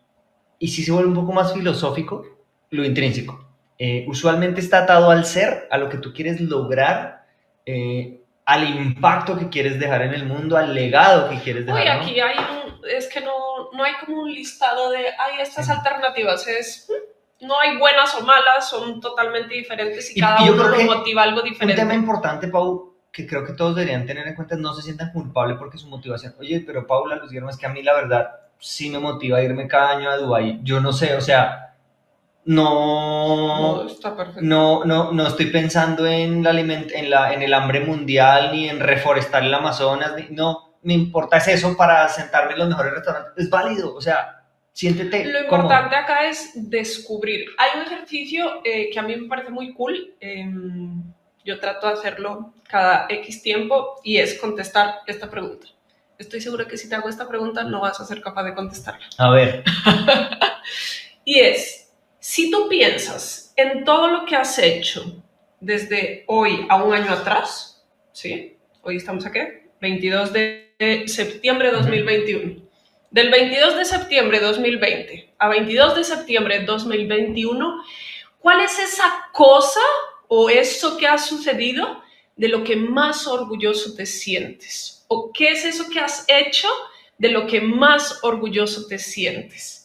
y 0.58 0.68
si 0.68 0.84
se 0.84 0.92
vuelve 0.92 1.10
un 1.10 1.16
poco 1.16 1.32
más 1.32 1.54
filosófico, 1.54 2.26
lo 2.72 2.84
intrínseco. 2.84 3.49
Eh, 3.80 4.06
usualmente 4.10 4.60
está 4.60 4.80
atado 4.80 5.10
al 5.10 5.26
ser, 5.26 5.68
a 5.72 5.78
lo 5.78 5.88
que 5.90 5.98
tú 5.98 6.14
quieres 6.14 6.42
lograr, 6.42 7.26
eh, 7.66 8.20
al 8.46 8.68
impacto 8.68 9.38
que 9.38 9.48
quieres 9.50 9.80
dejar 9.80 10.02
en 10.02 10.14
el 10.14 10.26
mundo, 10.26 10.58
al 10.58 10.74
legado 10.74 11.30
que 11.30 11.40
quieres 11.40 11.66
dejar. 11.66 11.82
Uy, 11.82 11.88
¿no? 11.88 11.94
aquí 12.02 12.20
hay 12.20 12.36
un, 12.38 12.80
es 12.90 13.08
que 13.08 13.22
no, 13.22 13.72
no 13.72 13.84
hay 13.84 13.94
como 14.06 14.24
un 14.24 14.34
listado 14.34 14.90
de, 14.92 15.00
hay 15.00 15.40
estas 15.42 15.66
Sí. 15.68 15.72
alternativas, 15.72 16.46
es, 16.48 16.92
no 17.42 17.58
hay 17.60 17.78
buenas 17.78 18.14
o 18.16 18.26
malas, 18.26 18.70
son 18.70 19.00
totalmente 19.00 19.54
diferentes 19.54 20.14
y, 20.14 20.20
Y- 20.20 20.22
cada 20.22 20.44
uno 20.44 20.68
lo 20.68 20.82
motiva 20.84 21.24
algo 21.24 21.42
Un 21.42 21.50
diferente. 21.50 21.76
tema 21.82 21.94
importante, 21.94 22.48
Pau, 22.50 22.96
que 23.14 23.26
creo 23.26 23.46
que 23.46 23.54
todos 23.54 23.76
deberían 23.78 24.06
tener 24.06 24.28
en 24.28 24.36
cuenta 24.36 24.56
no 24.58 24.74
se 24.74 24.82
sientan 24.82 25.12
culpables 25.14 25.58
porque 25.58 25.78
su 25.78 25.88
motivación, 25.88 26.36
oye, 26.40 26.62
pero 26.66 26.86
Paula, 26.86 27.20
Guillermo, 27.20 27.50
es 27.50 27.56
que 27.58 27.66
a 27.66 27.70
mí 27.70 27.82
la 27.82 27.94
verdad 27.94 28.32
sí 28.60 28.90
me 28.90 29.00
motiva 29.00 29.38
a 29.38 29.42
irme 29.44 29.68
cada 29.70 29.92
año 29.92 30.10
a 30.10 30.18
Dubái. 30.18 30.60
Yo 30.64 30.80
no 30.82 30.92
sé, 30.92 31.16
o 31.16 31.22
sea, 31.22 31.69
No, 32.46 33.76
no, 33.84 33.88
está 33.88 34.16
perfecto. 34.16 34.42
no, 34.42 34.84
no, 34.86 35.12
no 35.12 35.28
estoy 35.28 35.48
pensando 35.48 36.06
en, 36.08 36.44
la 36.44 36.52
aliment- 36.52 36.92
en, 36.94 37.10
la, 37.10 37.34
en 37.34 37.42
el 37.42 37.54
hambre 37.54 37.82
mundial 37.82 38.52
ni 38.52 38.70
en 38.70 38.80
reforestar 38.80 39.44
el 39.44 39.54
Amazonas, 39.54 40.14
ni- 40.16 40.36
no, 40.36 40.76
me 40.82 40.94
importa 40.94 41.38
es 41.38 41.48
eso 41.50 41.76
para 41.78 42.08
sentarme 42.10 42.54
en 42.54 42.60
los 42.60 42.70
mejores 42.70 42.94
restaurantes. 42.94 43.34
Es 43.38 43.50
válido, 43.50 43.94
o 43.94 44.02
sea, 44.02 44.44
siéntete 44.74 45.26
Lo 45.26 45.42
importante 45.42 45.96
acá 45.96 46.28
es 46.30 46.52
descubrir. 46.56 47.46
Hay 47.58 47.80
un 47.82 47.86
ejercicio 47.86 48.62
eh, 48.64 48.90
que 48.92 48.98
a 49.00 49.04
mí 49.04 49.16
me 49.16 49.28
parece 49.28 49.52
muy 49.52 49.74
cool. 49.74 50.16
em, 50.20 51.04
yo 51.46 51.60
trato 51.60 51.88
de 51.88 51.94
hacerlo 51.94 52.54
cada 52.68 53.08
X 53.10 53.42
tiempo 53.42 53.96
y 54.04 54.18
es 54.18 54.40
contestar 54.40 55.00
esta 55.08 55.30
pregunta. 55.30 55.68
Estoy 56.18 56.42
segura 56.42 56.68
que 56.68 56.78
si 56.78 56.90
te 56.90 56.96
hago 56.96 57.08
esta 57.10 57.28
pregunta 57.28 57.64
no 57.64 57.82
vas 57.82 58.00
a 58.00 58.06
ser 58.06 58.22
capaz 58.22 58.44
de 58.44 58.54
contestarla. 58.54 59.06
A 59.18 59.30
ver, 59.32 59.64
Y 61.26 61.40
es, 61.40 61.79
si 62.20 62.52
tú 62.52 62.68
piensas 62.68 63.54
en 63.56 63.86
todo 63.86 64.08
lo 64.08 64.26
que 64.26 64.36
has 64.36 64.60
hecho 64.60 65.24
desde 65.60 66.24
hoy 66.28 66.66
a 66.70 66.84
un 66.84 66.94
año 66.94 67.12
atrás, 67.12 67.84
¿sí? 68.12 68.58
Hoy 68.82 68.98
estamos 68.98 69.26
aquí, 69.26 69.40
22 69.82 70.34
de 70.34 71.04
septiembre 71.08 71.70
de 71.70 71.78
2021. 71.78 72.70
Del 73.12 73.32
22 73.32 73.78
de 73.78 73.86
septiembre 73.86 74.40
de 74.40 74.46
2020 74.46 75.34
a 75.40 75.48
22 75.48 75.96
de 75.96 76.04
septiembre 76.04 76.60
de 76.60 76.66
2021, 76.66 77.84
¿cuál 78.40 78.62
es 78.62 78.78
esa 78.78 79.30
cosa 79.34 79.82
o 80.28 80.50
eso 80.50 80.98
que 80.98 81.08
ha 81.08 81.18
sucedido 81.18 82.04
de 82.36 82.50
lo 82.50 82.64
que 82.64 82.76
más 82.76 83.28
orgulloso 83.28 83.96
te 83.96 84.06
sientes? 84.06 85.06
¿O 85.08 85.32
qué 85.34 85.52
es 85.52 85.66
eso 85.66 85.90
que 85.90 86.00
has 86.00 86.26
hecho 86.28 86.68
de 87.18 87.30
lo 87.30 87.48
que 87.48 87.62
más 87.62 88.20
orgulloso 88.24 88.86
te 88.88 89.00
sientes? 89.00 89.79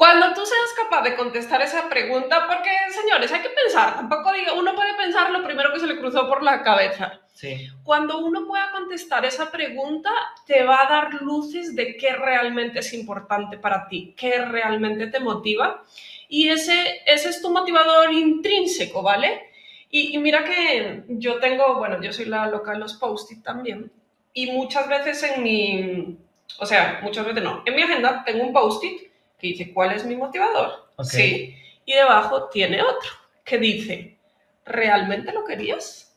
Cuando 0.00 0.32
tú 0.32 0.40
seas 0.46 0.72
capaz 0.74 1.02
de 1.02 1.14
contestar 1.14 1.60
esa 1.60 1.86
pregunta, 1.86 2.46
porque 2.46 2.70
señores, 2.88 3.30
hay 3.32 3.42
que 3.42 3.50
pensar, 3.50 3.96
tampoco 3.96 4.32
diga, 4.32 4.54
uno 4.54 4.74
puede 4.74 4.94
pensar 4.94 5.30
lo 5.30 5.44
primero 5.44 5.74
que 5.74 5.78
se 5.78 5.86
le 5.86 5.98
cruzó 5.98 6.26
por 6.26 6.42
la 6.42 6.62
cabeza. 6.62 7.20
sí. 7.34 7.68
Cuando 7.84 8.16
uno 8.24 8.46
pueda 8.46 8.70
contestar 8.72 9.26
esa 9.26 9.50
pregunta, 9.50 10.08
te 10.46 10.62
va 10.62 10.80
a 10.80 10.88
dar 10.88 11.12
luces 11.20 11.76
de 11.76 11.98
qué 11.98 12.14
realmente 12.14 12.78
es 12.78 12.94
importante 12.94 13.58
para 13.58 13.88
ti, 13.88 14.14
qué 14.16 14.42
realmente 14.42 15.08
te 15.08 15.20
motiva. 15.20 15.84
Y 16.30 16.48
ese, 16.48 17.02
ese 17.04 17.28
es 17.28 17.42
tu 17.42 17.50
motivador 17.50 18.10
intrínseco, 18.10 19.02
¿vale? 19.02 19.50
Y, 19.90 20.16
y 20.16 20.18
mira 20.18 20.44
que 20.44 21.04
yo 21.08 21.38
tengo, 21.40 21.74
bueno, 21.74 22.00
yo 22.00 22.10
soy 22.10 22.24
la 22.24 22.46
loca 22.46 22.72
de 22.72 22.78
los 22.78 22.94
post-it 22.94 23.42
también. 23.42 23.92
Y 24.32 24.50
muchas 24.50 24.88
veces 24.88 25.22
en 25.24 25.42
mi, 25.42 26.16
o 26.58 26.64
sea, 26.64 27.00
muchas 27.02 27.26
veces 27.26 27.42
no, 27.42 27.62
en 27.66 27.76
mi 27.76 27.82
agenda 27.82 28.24
tengo 28.24 28.44
un 28.44 28.54
post-it 28.54 29.09
que 29.40 29.48
dice, 29.48 29.72
¿cuál 29.72 29.92
es 29.92 30.04
mi 30.04 30.16
motivador? 30.16 30.88
Ok. 30.96 31.06
Sí. 31.06 31.56
Y 31.84 31.94
debajo 31.94 32.48
tiene 32.48 32.82
otro 32.82 33.10
que 33.44 33.58
dice, 33.58 34.18
¿realmente 34.64 35.32
lo 35.32 35.44
querías? 35.44 36.14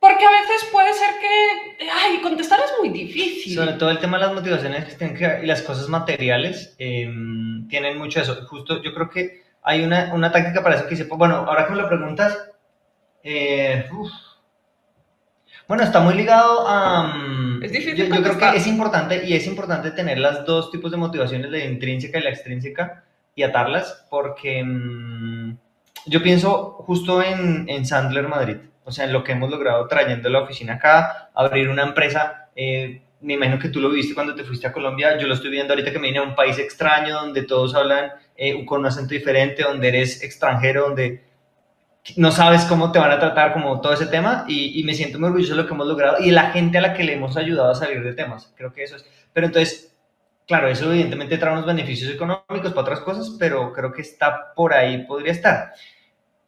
Porque 0.00 0.24
a 0.24 0.30
veces 0.30 0.68
puede 0.70 0.92
ser 0.92 1.14
que, 1.18 1.88
ay, 1.90 2.20
contestar 2.20 2.60
es 2.60 2.72
muy 2.78 2.90
difícil. 2.90 3.54
Sobre 3.54 3.72
todo 3.74 3.90
el 3.90 3.98
tema 3.98 4.18
de 4.18 4.26
las 4.26 4.34
motivaciones 4.34 4.84
que 4.84 4.94
tienen 4.96 5.16
que 5.16 5.26
ver 5.26 5.44
y 5.44 5.46
las 5.46 5.62
cosas 5.62 5.88
materiales 5.88 6.74
eh, 6.78 7.10
tienen 7.68 7.96
mucho 7.96 8.20
eso. 8.20 8.44
Justo 8.46 8.82
yo 8.82 8.92
creo 8.92 9.08
que 9.08 9.44
hay 9.62 9.82
una, 9.82 10.12
una 10.12 10.30
táctica 10.30 10.62
para 10.62 10.76
eso 10.76 10.84
que 10.84 10.96
dice, 10.96 11.04
bueno, 11.04 11.36
ahora 11.36 11.64
que 11.64 11.72
me 11.72 11.80
lo 11.80 11.88
preguntas, 11.88 12.50
eh, 13.22 13.88
uf. 13.92 14.10
bueno, 15.66 15.82
está 15.84 16.00
muy 16.00 16.14
ligado 16.14 16.68
a... 16.68 17.04
mm, 17.04 17.53
Es 17.64 17.72
difícil 17.72 17.96
yo, 17.96 18.14
yo 18.14 18.22
creo 18.22 18.38
que 18.38 18.56
es 18.56 18.66
importante 18.66 19.24
y 19.24 19.34
es 19.34 19.46
importante 19.46 19.90
tener 19.90 20.18
las 20.18 20.44
dos 20.44 20.70
tipos 20.70 20.90
de 20.90 20.96
motivaciones, 20.96 21.50
la 21.50 21.64
intrínseca 21.64 22.18
y 22.18 22.22
la 22.22 22.30
extrínseca, 22.30 23.04
y 23.34 23.42
atarlas 23.42 24.06
porque 24.10 24.62
mm, 24.62 25.56
yo 26.06 26.22
pienso 26.22 26.72
justo 26.86 27.22
en, 27.22 27.68
en 27.68 27.86
Sandler 27.86 28.28
Madrid, 28.28 28.56
o 28.84 28.92
sea, 28.92 29.06
en 29.06 29.12
lo 29.12 29.24
que 29.24 29.32
hemos 29.32 29.50
logrado 29.50 29.88
trayendo 29.88 30.28
la 30.28 30.42
oficina 30.42 30.74
acá, 30.74 31.30
abrir 31.34 31.68
una 31.68 31.82
empresa. 31.82 32.48
eh, 32.54 33.00
me 33.20 33.34
imagino 33.34 33.58
que 33.58 33.70
tú 33.70 33.80
lo 33.80 33.88
viste 33.88 34.14
cuando 34.14 34.34
te 34.34 34.44
fuiste 34.44 34.66
a 34.66 34.72
Colombia, 34.72 35.16
yo 35.18 35.26
lo 35.26 35.32
estoy 35.32 35.50
viendo 35.50 35.72
ahorita 35.72 35.90
que 35.90 35.98
me 35.98 36.08
vine 36.08 36.18
a 36.18 36.22
un 36.22 36.34
país 36.34 36.58
extraño 36.58 37.14
donde 37.14 37.42
todos 37.44 37.74
hablan 37.74 38.12
eh, 38.36 38.66
con 38.66 38.80
un 38.80 38.86
acento 38.86 39.14
diferente, 39.14 39.62
donde 39.62 39.88
eres 39.88 40.22
extranjero, 40.22 40.82
donde 40.82 41.24
no 42.16 42.30
sabes 42.32 42.64
cómo 42.64 42.92
te 42.92 42.98
van 42.98 43.10
a 43.10 43.18
tratar, 43.18 43.52
como 43.52 43.80
todo 43.80 43.94
ese 43.94 44.06
tema, 44.06 44.44
y, 44.46 44.78
y, 44.78 44.84
me 44.84 44.94
siento 44.94 45.18
muy 45.18 45.28
orgulloso 45.28 45.54
de 45.54 45.62
lo 45.62 45.66
que 45.66 45.74
hemos 45.74 45.86
logrado 45.86 46.18
y 46.20 46.30
la 46.30 46.50
gente 46.50 46.78
a 46.78 46.82
la 46.82 46.94
que 46.94 47.04
le 47.04 47.14
hemos 47.14 47.36
ayudado 47.36 47.70
a 47.70 47.74
salir 47.74 48.02
de 48.02 48.12
temas. 48.12 48.52
Creo 48.56 48.72
que 48.72 48.82
eso 48.82 48.96
es. 48.96 49.06
Pero 49.32 49.46
entonces, 49.46 49.94
claro, 50.46 50.68
eso 50.68 50.90
evidentemente 50.90 51.38
trae 51.38 51.52
unos 51.52 51.66
beneficios 51.66 52.12
económicos 52.12 52.72
para 52.72 52.82
otras 52.82 53.00
cosas, 53.00 53.36
pero 53.38 53.72
creo 53.72 53.92
que 53.92 54.02
está 54.02 54.52
por 54.54 54.74
ahí, 54.74 55.04
podría 55.06 55.32
estar. 55.32 55.72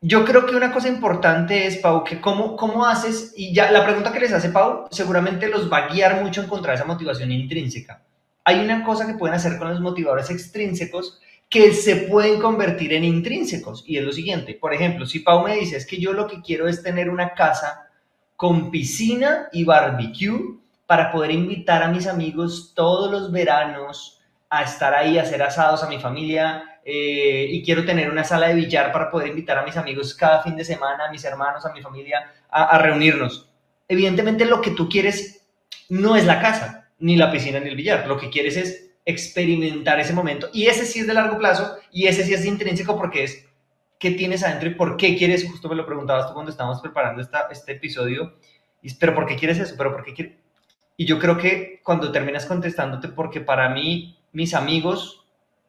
Yo 0.03 0.25
creo 0.25 0.45
que 0.45 0.55
una 0.55 0.73
cosa 0.73 0.88
importante 0.88 1.66
es, 1.66 1.79
Pau, 1.79 2.05
que 2.05 2.21
cómo, 2.21 2.57
cómo 2.57 2.85
haces, 2.85 3.33
y 3.35 3.55
ya 3.55 3.71
la 3.71 3.83
pregunta 3.83 4.12
que 4.12 4.21
les 4.21 4.33
hace 4.33 4.51
Pau 4.51 4.87
seguramente 4.90 5.49
los 5.49 5.73
va 5.73 5.79
a 5.79 5.88
guiar 5.88 6.23
mucho 6.23 6.42
a 6.42 6.45
encontrar 6.45 6.75
esa 6.75 6.85
motivación 6.85 7.33
intrínseca. 7.33 8.03
Hay 8.45 8.61
una 8.61 8.85
cosa 8.85 9.07
que 9.07 9.14
pueden 9.14 9.35
hacer 9.35 9.59
con 9.59 9.69
los 9.69 9.81
motivadores 9.81 10.31
extrínsecos 10.31 11.21
que 11.48 11.72
se 11.72 11.96
pueden 11.96 12.40
convertir 12.40 12.92
en 12.92 13.04
intrínsecos. 13.04 13.85
Y 13.87 13.98
es 13.98 14.04
lo 14.04 14.12
siguiente, 14.12 14.54
por 14.54 14.74
ejemplo, 14.74 15.06
si 15.06 15.20
Pau 15.20 15.44
me 15.44 15.56
dice, 15.56 15.76
es 15.76 15.87
que 15.87 15.98
yo 15.98 16.12
lo 16.12 16.26
que 16.26 16.40
quiero 16.42 16.68
es 16.68 16.82
tener 16.82 17.09
una 17.09 17.35
casa 17.35 17.88
con 18.37 18.70
piscina 18.70 19.48
y 19.52 19.64
barbecue 19.64 20.59
para 20.87 21.11
poder 21.11 21.30
invitar 21.30 21.82
a 21.82 21.88
mis 21.88 22.06
amigos 22.06 22.72
todos 22.74 23.11
los 23.11 23.32
veranos 23.32 24.20
a 24.50 24.62
estar 24.62 24.94
ahí, 24.94 25.18
a 25.18 25.22
hacer 25.22 25.42
asados 25.42 25.82
a 25.82 25.88
mi 25.88 25.98
familia, 25.98 26.80
eh, 26.85 27.48
y 27.50 27.64
quiero 27.64 27.85
tener 27.85 28.11
una 28.11 28.22
sala 28.22 28.48
de 28.48 28.54
billar 28.54 28.92
para 28.92 29.11
poder 29.11 29.28
invitar 29.28 29.59
a 29.59 29.64
mis 29.64 29.76
amigos 29.76 30.14
cada 30.14 30.42
fin 30.42 30.54
de 30.54 30.64
semana, 30.64 31.06
a 31.06 31.11
mis 31.11 31.24
hermanos, 31.24 31.66
a 31.66 31.72
mi 31.72 31.82
familia, 31.82 32.30
a, 32.48 32.64
a 32.64 32.78
reunirnos. 32.78 33.50
Evidentemente 33.88 34.44
lo 34.44 34.61
que 34.61 34.70
tú 34.70 34.88
quieres 34.88 35.44
no 35.88 36.14
es 36.16 36.24
la 36.26 36.40
casa, 36.40 36.88
ni 37.00 37.16
la 37.16 37.32
piscina, 37.32 37.59
ni 37.59 37.70
el 37.70 37.76
billar. 37.76 38.06
Lo 38.06 38.16
que 38.16 38.30
quieres 38.30 38.56
es 38.56 38.86
experimentar 39.07 40.01
ese 40.01 40.12
momento. 40.12 40.51
Y 40.53 40.66
ese 40.66 40.85
sí 40.85 41.01
es 41.01 41.07
de 41.07 41.14
largo 41.14 41.38
plazo 41.38 41.79
y 41.92 42.09
ese 42.09 42.25
sí 42.25 42.35
es 42.35 42.45
intrínseco 42.45 42.97
porque 42.99 43.25
es 43.25 43.47
qué 43.99 44.11
tienes 44.11 44.42
adentro 44.42 44.69
y 44.69 44.75
por 44.75 44.97
qué 44.97 45.16
quieres, 45.16 45.49
justo 45.49 45.69
me 45.69 45.77
lo 45.77 45.87
preguntabas 45.87 46.27
tú 46.27 46.35
cuando 46.35 46.51
estábamos 46.51 46.83
preparando 46.83 47.23
esta, 47.23 47.47
este 47.51 47.73
episodio, 47.73 48.35
y, 48.83 48.92
pero 48.95 49.14
¿por 49.14 49.27
qué 49.27 49.37
quieres 49.37 49.59
eso? 49.59 49.75
¿Pero 49.79 49.92
por 49.92 50.05
qué 50.05 50.12
quieres? 50.12 50.35
Y 50.97 51.07
yo 51.07 51.19
creo 51.19 51.38
que 51.38 51.81
cuando 51.83 52.12
terminas 52.12 52.47
contestándote, 52.47 53.09
porque 53.09 53.40
para 53.40 53.69
mí, 53.71 54.19
mis 54.33 54.55
amigos 54.55 55.25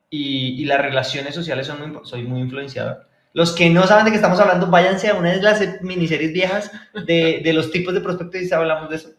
y, 0.10 0.66
las 0.66 0.82
relaciones 0.82 1.36
sociales 1.36 1.68
son 1.68 1.80
muy, 1.80 2.06
soy 2.06 2.24
muy 2.24 2.42
influenciado. 2.42 3.06
Los 3.34 3.54
que 3.54 3.70
no 3.70 3.86
saben 3.86 4.06
de 4.06 4.12
qué 4.12 4.18
estamos 4.18 4.40
hablando, 4.40 4.68
váyanse 4.68 5.10
a 5.10 5.16
una 5.16 5.32
de 5.32 5.42
las 5.42 5.82
miniseries 5.82 6.34
viejas 6.34 6.72
de, 7.06 7.42
de 7.44 7.54
los 7.54 7.72
tipos 7.72 7.94
de 7.94 8.02
prospectos 8.02 8.42
y 8.42 8.54
hablamos 8.54 8.90
de 8.90 8.96
eso. 8.96 9.10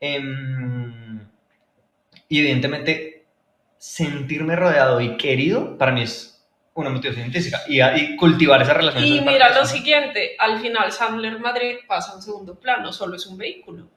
Eh, 0.00 0.22
y 2.28 2.38
evidentemente 2.38 3.13
sentirme 3.84 4.56
rodeado 4.56 4.98
y 5.02 5.18
querido, 5.18 5.76
para 5.76 5.92
mí 5.92 6.00
es 6.00 6.42
una 6.72 6.88
motivación 6.88 7.26
intrínseca 7.26 7.60
y, 7.68 7.82
y 7.82 8.16
cultivar 8.16 8.62
esa 8.62 8.72
relación. 8.72 9.04
Y 9.04 9.20
mira 9.20 9.54
lo 9.54 9.66
siguiente, 9.66 10.36
al 10.38 10.58
final 10.58 10.90
Sandler 10.90 11.38
Madrid 11.38 11.76
pasa 11.86 12.14
en 12.14 12.22
segundo 12.22 12.58
plano, 12.58 12.94
solo 12.94 13.14
es 13.16 13.26
un 13.26 13.36
vehículo. 13.36 13.90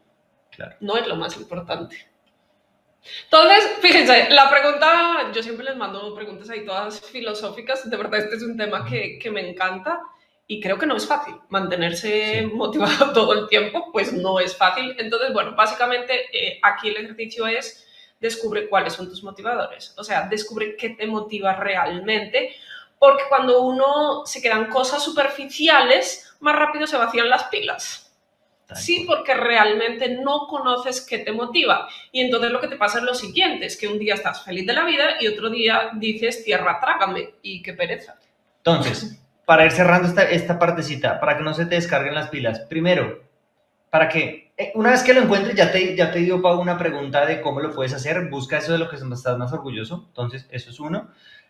Claro. 0.51 0.75
No 0.81 0.97
es 0.97 1.07
lo 1.07 1.15
más 1.15 1.37
importante. 1.37 2.05
Entonces, 3.23 3.77
fíjense, 3.79 4.29
la 4.29 4.49
pregunta, 4.49 5.31
yo 5.33 5.41
siempre 5.41 5.63
les 5.63 5.77
mando 5.77 6.13
preguntas 6.13 6.49
ahí 6.49 6.65
todas 6.65 6.99
filosóficas, 6.99 7.89
de 7.89 7.95
verdad 7.95 8.19
este 8.19 8.35
es 8.35 8.43
un 8.43 8.57
tema 8.57 8.85
que, 8.85 9.17
que 9.17 9.31
me 9.31 9.49
encanta 9.49 10.01
y 10.47 10.59
creo 10.59 10.77
que 10.77 10.85
no 10.85 10.97
es 10.97 11.07
fácil 11.07 11.35
mantenerse 11.47 12.41
sí. 12.41 12.45
motivado 12.53 13.11
todo 13.13 13.33
el 13.33 13.47
tiempo, 13.47 13.89
pues 13.93 14.11
no 14.11 14.41
es 14.41 14.55
fácil. 14.57 14.97
Entonces, 14.99 15.31
bueno, 15.31 15.55
básicamente 15.55 16.25
eh, 16.33 16.59
aquí 16.61 16.89
el 16.89 16.97
ejercicio 16.97 17.47
es 17.47 17.86
descubre 18.19 18.67
cuáles 18.67 18.93
son 18.93 19.09
tus 19.09 19.23
motivadores. 19.23 19.93
O 19.97 20.03
sea, 20.03 20.27
descubre 20.27 20.75
qué 20.75 20.91
te 20.91 21.07
motiva 21.07 21.53
realmente, 21.53 22.55
porque 22.99 23.23
cuando 23.29 23.61
uno 23.61 24.25
se 24.25 24.41
quedan 24.41 24.69
cosas 24.69 25.03
superficiales, 25.03 26.35
más 26.39 26.55
rápido 26.55 26.87
se 26.87 26.97
vacían 26.97 27.29
las 27.29 27.45
pilas. 27.45 28.03
Sí, 28.75 29.05
porque 29.07 29.33
realmente 29.33 30.09
no 30.09 30.45
conoces 30.47 30.99
qué 30.99 31.19
te 31.19 31.31
motiva. 31.31 31.87
Y 32.11 32.21
entonces 32.21 32.51
lo 32.51 32.59
que 32.59 32.67
te 32.67 32.75
pasa 32.75 32.97
es 32.97 33.05
lo 33.05 33.13
siguiente, 33.13 33.65
es 33.65 33.77
que 33.77 33.87
un 33.87 33.97
día 33.97 34.15
estás 34.15 34.43
feliz 34.43 34.67
de 34.67 34.73
la 34.73 34.83
vida 34.83 35.21
y 35.21 35.27
otro 35.27 35.49
día 35.49 35.91
dices, 35.93 36.43
tierra, 36.43 36.79
trágame, 36.81 37.35
y 37.41 37.61
qué 37.61 37.73
pereza. 37.73 38.19
Entonces, 38.57 39.21
para 39.45 39.65
ir 39.65 39.71
cerrando 39.71 40.09
esta, 40.09 40.23
esta 40.23 40.59
partecita, 40.59 41.19
para 41.21 41.37
que 41.37 41.43
no 41.43 41.53
se 41.53 41.65
te 41.65 41.75
descarguen 41.75 42.15
las 42.15 42.29
pilas, 42.29 42.59
primero, 42.61 43.23
para 43.89 44.09
que 44.09 44.46
una 44.75 44.91
vez 44.91 45.03
que 45.03 45.13
lo 45.13 45.21
encuentres, 45.21 45.55
ya 45.55 45.71
te, 45.71 45.95
ya 45.95 46.11
te 46.11 46.19
dio 46.19 46.41
Pau 46.41 46.59
una 46.59 46.77
pregunta 46.77 47.25
de 47.25 47.41
cómo 47.41 47.59
lo 47.59 47.73
puedes 47.73 47.93
hacer, 47.93 48.29
busca 48.29 48.57
eso 48.57 48.71
de 48.71 48.79
lo 48.79 48.89
que 48.89 48.95
estás 48.95 49.37
más 49.37 49.53
orgulloso, 49.53 50.05
entonces 50.07 50.47
eso 50.51 50.69
es 50.71 50.79
uno. 50.79 51.09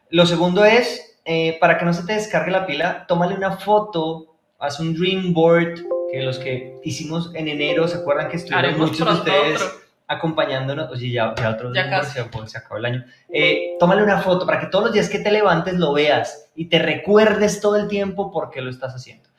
Lo 0.09 0.25
segundo 0.25 0.65
es, 0.65 1.17
eh, 1.25 1.57
para 1.59 1.77
que 1.77 1.85
no 1.85 1.93
se 1.93 2.05
te 2.05 2.13
descargue 2.13 2.51
la 2.51 2.65
pila, 2.65 3.05
tómale 3.07 3.35
una 3.35 3.57
foto, 3.57 4.35
haz 4.59 4.79
un 4.79 4.93
dream 4.93 5.33
board, 5.33 5.79
que 6.11 6.21
los 6.21 6.39
que 6.39 6.79
hicimos 6.83 7.31
en 7.35 7.47
enero, 7.47 7.87
¿se 7.87 7.97
acuerdan 7.97 8.29
que 8.29 8.37
estuvieron 8.37 8.65
Haremos 8.71 8.91
muchos 8.91 9.05
de 9.07 9.13
ustedes 9.13 9.61
otro. 9.61 9.77
acompañándonos? 10.07 10.89
Oye, 10.91 11.11
ya, 11.11 11.33
ya 11.35 11.49
otro 11.49 11.73
Ya 11.73 11.81
dream 11.83 11.89
board, 11.91 12.01
casi. 12.07 12.13
se, 12.19 12.23
pues, 12.25 12.51
se 12.51 12.57
acabó 12.57 12.77
el 12.77 12.85
año. 12.85 13.05
Eh, 13.29 13.75
tómale 13.79 14.03
una 14.03 14.21
foto 14.21 14.45
para 14.45 14.59
que 14.59 14.67
todos 14.67 14.85
los 14.85 14.93
días 14.93 15.09
que 15.09 15.19
te 15.19 15.31
levantes 15.31 15.73
lo 15.75 15.93
veas 15.93 16.49
y 16.55 16.65
te 16.65 16.79
recuerdes 16.79 17.59
todo 17.61 17.75
el 17.77 17.87
tiempo 17.87 18.31
por 18.31 18.49
qué 18.49 18.61
lo 18.61 18.69
estás 18.69 18.93
haciendo. 18.95 19.29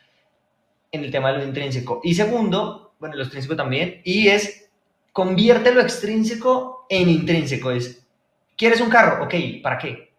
En 0.93 1.05
el 1.05 1.11
tema 1.11 1.33
de 1.33 1.39
lo 1.39 1.45
intrínseco. 1.45 2.01
Y 2.03 2.15
segundo, 2.15 2.88
bueno, 2.99 3.17
lo 3.17 3.23
extrínseco 3.23 3.57
también, 3.57 4.01
y 4.05 4.29
es 4.29 4.71
convierte 5.13 5.73
lo 5.73 5.81
extrínseco 5.81 6.87
en 6.89 7.09
intrínseco. 7.09 7.71
Es, 7.71 8.07
¿quieres 8.57 8.81
un 8.81 8.91
carro? 8.91 9.25
Ok, 9.25 9.35
¿para 9.63 9.79
qué? 9.79 10.13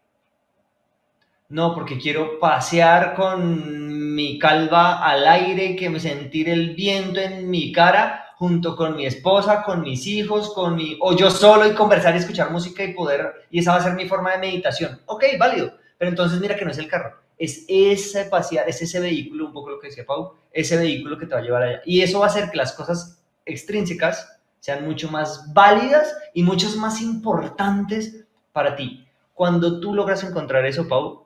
No, 1.48 1.74
porque 1.74 1.98
quiero 1.98 2.38
pasear 2.38 3.14
con 3.14 4.14
mi 4.14 4.38
calva 4.38 5.04
al 5.04 5.26
aire, 5.26 5.74
que 5.74 5.90
me 5.90 5.98
sentir 5.98 6.48
el 6.48 6.74
viento 6.74 7.20
en 7.20 7.50
mi 7.50 7.72
cara 7.72 8.34
junto 8.36 8.76
con 8.76 8.96
mi 8.96 9.04
esposa, 9.04 9.62
con 9.62 9.82
mis 9.82 10.06
hijos, 10.06 10.54
con 10.54 10.76
mi 10.76 10.96
o 11.00 11.14
yo 11.14 11.30
solo 11.30 11.66
y 11.66 11.74
conversar 11.74 12.14
y 12.14 12.18
escuchar 12.18 12.50
música 12.50 12.82
y 12.82 12.94
poder 12.94 13.46
y 13.50 13.58
esa 13.58 13.72
va 13.72 13.78
a 13.78 13.82
ser 13.82 13.94
mi 13.94 14.08
forma 14.08 14.32
de 14.32 14.38
meditación. 14.38 15.00
Ok, 15.06 15.24
válido. 15.38 15.74
Pero 15.98 16.10
entonces 16.10 16.40
mira 16.40 16.56
que 16.56 16.64
no 16.64 16.70
es 16.70 16.78
el 16.78 16.88
carro, 16.88 17.20
es 17.40 17.64
ese 17.68 18.26
pasear, 18.26 18.68
es 18.68 18.80
ese 18.82 19.00
vehículo, 19.00 19.46
un 19.46 19.52
poco 19.52 19.70
lo 19.70 19.80
que 19.80 19.88
decía 19.88 20.04
Pau, 20.06 20.34
ese 20.52 20.76
vehículo 20.76 21.16
que 21.18 21.26
te 21.26 21.34
va 21.34 21.40
a 21.40 21.42
llevar 21.42 21.62
allá. 21.62 21.80
Y 21.86 22.02
eso 22.02 22.20
va 22.20 22.26
a 22.26 22.28
hacer 22.28 22.50
que 22.50 22.56
las 22.58 22.72
cosas 22.74 23.20
extrínsecas 23.46 24.38
sean 24.60 24.84
mucho 24.84 25.10
más 25.10 25.52
válidas 25.54 26.14
y 26.34 26.42
muchas 26.42 26.76
más 26.76 27.00
importantes 27.00 28.24
para 28.52 28.76
ti. 28.76 29.06
Cuando 29.34 29.80
tú 29.80 29.94
logras 29.94 30.22
encontrar 30.22 30.66
eso, 30.66 30.86
Pau, 30.86 31.24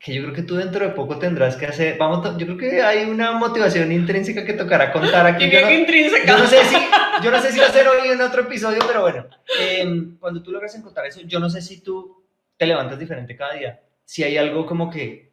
que 0.00 0.12
yo 0.12 0.22
creo 0.22 0.34
que 0.34 0.42
tú 0.42 0.56
dentro 0.56 0.84
de 0.84 0.92
poco 0.92 1.16
tendrás 1.20 1.54
que 1.54 1.66
hacer, 1.66 1.96
vamos, 1.96 2.36
yo 2.36 2.44
creo 2.46 2.58
que 2.58 2.82
hay 2.82 3.08
una 3.08 3.30
motivación 3.32 3.92
intrínseca 3.92 4.44
que 4.44 4.54
tocará 4.54 4.92
contar 4.92 5.24
aquí. 5.24 5.48
Yo 5.52 5.60
no- 5.60 5.70
intrínseca. 5.70 6.26
yo 6.26 6.38
no 6.38 6.46
sé 6.48 6.64
si, 6.64 6.76
yo 7.22 7.30
no 7.30 7.40
sé 7.40 7.52
si 7.52 7.60
va 7.60 7.66
a 7.66 7.72
ser 7.72 7.86
hoy 7.86 8.08
en 8.08 8.20
otro 8.20 8.42
episodio, 8.42 8.80
pero 8.88 9.02
bueno, 9.02 9.26
eh, 9.60 9.86
cuando 10.18 10.42
tú 10.42 10.50
logras 10.50 10.74
encontrar 10.74 11.06
eso, 11.06 11.20
yo 11.20 11.38
no 11.38 11.48
sé 11.48 11.62
si 11.62 11.80
tú 11.80 12.20
te 12.56 12.66
levantas 12.66 12.98
diferente 12.98 13.36
cada 13.36 13.54
día. 13.54 13.80
Si 14.04 14.22
hay 14.24 14.36
algo 14.36 14.66
como 14.66 14.90
que, 14.90 15.32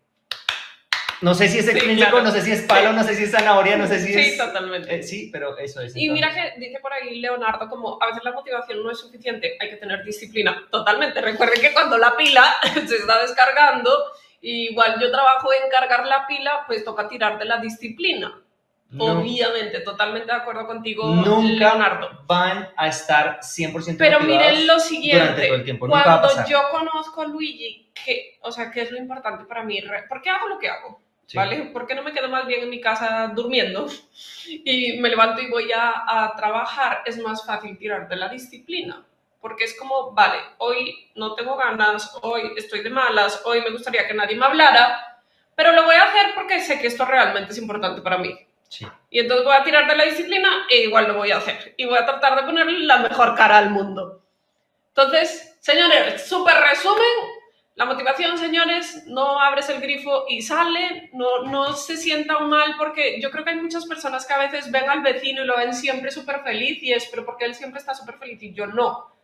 no 1.21 1.33
sé 1.33 1.49
si 1.49 1.59
es 1.59 1.65
Sí, 1.65 1.71
extrínseco, 1.71 2.11
claro. 2.11 2.25
no 2.25 2.31
sé 2.31 2.41
si 2.41 2.51
es 2.53 2.61
palo, 2.61 2.91
Sí. 2.91 2.95
no 2.95 3.03
sé 3.03 3.15
si 3.15 3.23
es 3.25 3.31
zanahoria, 3.31 3.75
no 3.77 3.87
sé 3.87 3.99
si 3.99 4.13
Sí, 4.13 4.19
es... 4.19 4.37
totalmente. 4.37 4.95
eh, 4.95 5.03
sí, 5.03 5.29
pero 5.33 5.57
eso 5.57 5.81
es. 5.81 5.93
Y 5.95 6.05
entonces. 6.05 6.13
mira 6.33 6.33
que 6.53 6.59
dice 6.59 6.79
por 6.79 6.93
ahí 6.93 7.19
Leonardo 7.19 7.67
como 7.67 8.01
a 8.01 8.07
veces 8.07 8.23
la 8.23 8.31
motivación 8.31 8.81
no 8.81 8.89
es 8.89 8.99
suficiente, 8.99 9.57
hay 9.59 9.69
que 9.69 9.75
tener 9.75 10.03
disciplina. 10.05 10.65
Totalmente. 10.71 11.19
Recuerden 11.19 11.59
que 11.61 11.73
cuando 11.73 11.97
la 11.97 12.15
pila 12.15 12.55
se 12.87 12.95
está 12.95 13.19
descargando, 13.21 13.91
igual 14.41 14.95
yo 15.01 15.11
trabajo 15.11 15.49
en 15.51 15.69
cargar 15.69 16.05
la 16.07 16.25
pila, 16.25 16.63
pues 16.67 16.85
toca 16.85 17.09
tirar 17.09 17.37
de 17.37 17.45
la 17.45 17.57
disciplina. 17.57 18.41
No- 18.91 19.19
Obviamente, 19.19 19.81
totalmente 19.81 20.31
de 20.31 20.37
acuerdo 20.37 20.65
contigo, 20.65 21.05
nunca 21.13 21.75
Leonardo. 21.75 22.23
van 22.25 22.69
a 22.75 22.87
estar 22.87 23.39
100% 23.41 23.97
Pero 23.99 24.19
miren 24.21 24.65
lo 24.65 24.79
siguiente, 24.79 25.45
todo 25.45 25.55
el 25.55 25.63
tiempo. 25.63 25.87
Cuando 25.87 26.27
yo 26.47 26.61
conozco 26.71 27.21
a 27.21 27.27
Luigi, 27.27 27.91
que, 27.93 28.39
o 28.41 28.51
sea, 28.51 28.71
¿qué 28.71 28.81
es 28.81 28.91
lo 28.91 28.97
importante 28.97 29.45
para 29.45 29.63
mí? 29.63 29.79
¿Por 30.07 30.21
qué 30.23 30.31
hago 30.31 30.47
lo 30.47 30.57
que 30.57 30.69
hago? 30.69 30.99
Sí. 31.27 31.37
¿Vale? 31.37 31.65
¿Por 31.71 31.85
qué 31.85 31.93
no 31.93 32.01
me 32.01 32.11
quedo 32.11 32.27
más 32.29 32.47
bien 32.47 32.63
en 32.63 32.71
mi 32.71 32.81
casa 32.81 33.31
durmiendo 33.35 33.85
y 34.47 34.97
me 34.99 35.09
levanto 35.09 35.39
y 35.41 35.49
voy 35.51 35.71
a, 35.71 36.03
a 36.07 36.35
trabajar? 36.35 37.03
Es 37.05 37.19
más 37.19 37.45
fácil 37.45 37.77
tirar 37.77 38.07
de 38.07 38.15
la 38.15 38.29
disciplina. 38.29 39.05
Porque 39.39 39.65
es 39.65 39.77
como, 39.77 40.11
vale, 40.13 40.37
hoy 40.57 41.11
no 41.15 41.35
tengo 41.35 41.55
ganas, 41.55 42.17
hoy 42.23 42.51
estoy 42.57 42.81
de 42.81 42.89
malas, 42.89 43.41
hoy 43.45 43.61
me 43.61 43.69
gustaría 43.69 44.07
que 44.07 44.13
nadie 44.13 44.35
me 44.35 44.45
hablara, 44.45 45.21
pero 45.55 45.71
lo 45.71 45.83
voy 45.85 45.95
a 45.95 46.03
hacer 46.03 46.33
porque 46.35 46.59
sé 46.59 46.79
que 46.81 46.87
esto 46.87 47.05
realmente 47.05 47.51
es 47.51 47.57
importante 47.59 48.01
para 48.01 48.17
mí. 48.17 48.35
Y 49.09 49.19
entonces 49.19 49.45
voy 49.45 49.55
a 49.55 49.63
tirar 49.63 49.87
de 49.87 49.95
la 49.95 50.05
disciplina 50.05 50.65
e 50.69 50.83
igual 50.83 51.07
lo 51.07 51.15
voy 51.15 51.31
a 51.31 51.37
hacer. 51.37 51.73
Y 51.77 51.85
voy 51.85 51.97
a 51.97 52.05
tratar 52.05 52.35
de 52.35 52.43
ponerle 52.43 52.79
la 52.79 52.97
mejor 52.97 53.35
cara 53.35 53.57
al 53.57 53.71
mundo. 53.71 54.21
Entonces, 54.89 55.57
señores, 55.59 56.27
súper 56.27 56.55
resumen. 56.55 57.39
La 57.75 57.85
motivación, 57.85 58.37
señores, 58.37 59.05
no 59.07 59.39
abres 59.39 59.69
el 59.69 59.79
grifo 59.79 60.25
y 60.27 60.41
sale, 60.41 61.09
no, 61.13 61.43
no 61.43 61.73
se 61.73 61.95
sientan 61.95 62.49
mal 62.49 62.75
porque 62.77 63.21
yo 63.21 63.31
creo 63.31 63.45
que 63.45 63.51
hay 63.51 63.55
muchas 63.55 63.85
personas 63.85 64.25
que 64.25 64.33
a 64.33 64.39
veces 64.39 64.69
ven 64.69 64.89
al 64.89 65.01
vecino 65.01 65.43
y 65.43 65.45
lo 65.45 65.55
ven 65.55 65.73
siempre 65.73 66.11
súper 66.11 66.41
feliz 66.41 66.83
y 66.83 66.91
es, 66.91 67.05
pero 67.07 67.25
porque 67.25 67.45
él 67.45 67.55
siempre 67.55 67.79
está 67.79 67.95
súper 67.95 68.17
feliz 68.17 68.43
y 68.43 68.53
yo 68.53 68.67
no. 68.67 69.18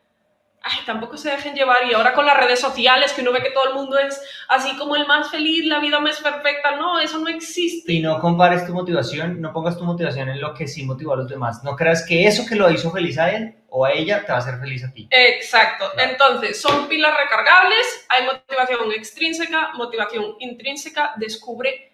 Ay, 0.65 0.79
tampoco 0.85 1.15
se 1.15 1.29
dejen 1.29 1.53
llevar. 1.53 1.85
Y 1.87 1.93
ahora 1.93 2.13
con 2.13 2.25
las 2.25 2.37
redes 2.37 2.59
sociales, 2.59 3.13
que 3.13 3.21
uno 3.21 3.31
ve 3.31 3.43
que 3.43 3.51
todo 3.51 3.69
el 3.69 3.75
mundo 3.75 3.97
es 3.99 4.19
así 4.47 4.75
como 4.77 4.95
el 4.95 5.05
más 5.05 5.29
feliz, 5.29 5.65
la 5.65 5.79
vida 5.79 5.99
más 5.99 6.19
perfecta. 6.19 6.75
No, 6.75 6.99
eso 6.99 7.19
no 7.19 7.27
existe. 7.27 7.93
Y 7.93 7.99
no 8.01 8.19
compares 8.19 8.65
tu 8.65 8.73
motivación, 8.73 9.39
no 9.39 9.53
pongas 9.53 9.77
tu 9.77 9.83
motivación 9.83 10.27
en 10.29 10.41
lo 10.41 10.53
que 10.55 10.67
sí 10.67 10.83
motivó 10.83 11.13
a 11.13 11.17
los 11.17 11.29
demás. 11.29 11.63
No 11.63 11.75
creas 11.75 12.05
que 12.05 12.25
eso 12.25 12.45
que 12.47 12.55
lo 12.55 12.69
hizo 12.71 12.91
feliz 12.91 13.17
a 13.19 13.31
él 13.31 13.55
o 13.69 13.85
a 13.85 13.91
ella 13.91 14.25
te 14.25 14.31
va 14.31 14.39
a 14.39 14.41
hacer 14.41 14.59
feliz 14.59 14.83
a 14.83 14.91
ti. 14.91 15.07
Exacto. 15.11 15.85
Entonces, 15.97 16.59
son 16.59 16.87
pilas 16.87 17.15
recargables, 17.15 18.05
hay 18.09 18.25
motivación 18.25 18.91
extrínseca, 18.91 19.71
motivación 19.75 20.35
intrínseca, 20.39 21.13
descubre 21.17 21.91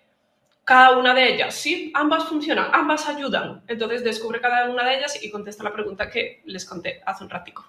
cada 0.64 0.98
una 0.98 1.14
de 1.14 1.34
ellas. 1.34 1.56
Sí, 1.56 1.92
ambas 1.94 2.24
funcionan, 2.24 2.70
ambas 2.72 3.10
ayudan. 3.10 3.64
Entonces, 3.68 4.04
descubre 4.04 4.40
cada 4.40 4.70
una 4.70 4.86
de 4.86 4.98
ellas 5.00 5.22
y 5.22 5.30
contesta 5.30 5.64
la 5.64 5.74
pregunta 5.74 6.10
que 6.10 6.42
les 6.46 6.64
conté 6.64 7.02
hace 7.06 7.26
un 7.26 7.30
ratico. 7.30 7.66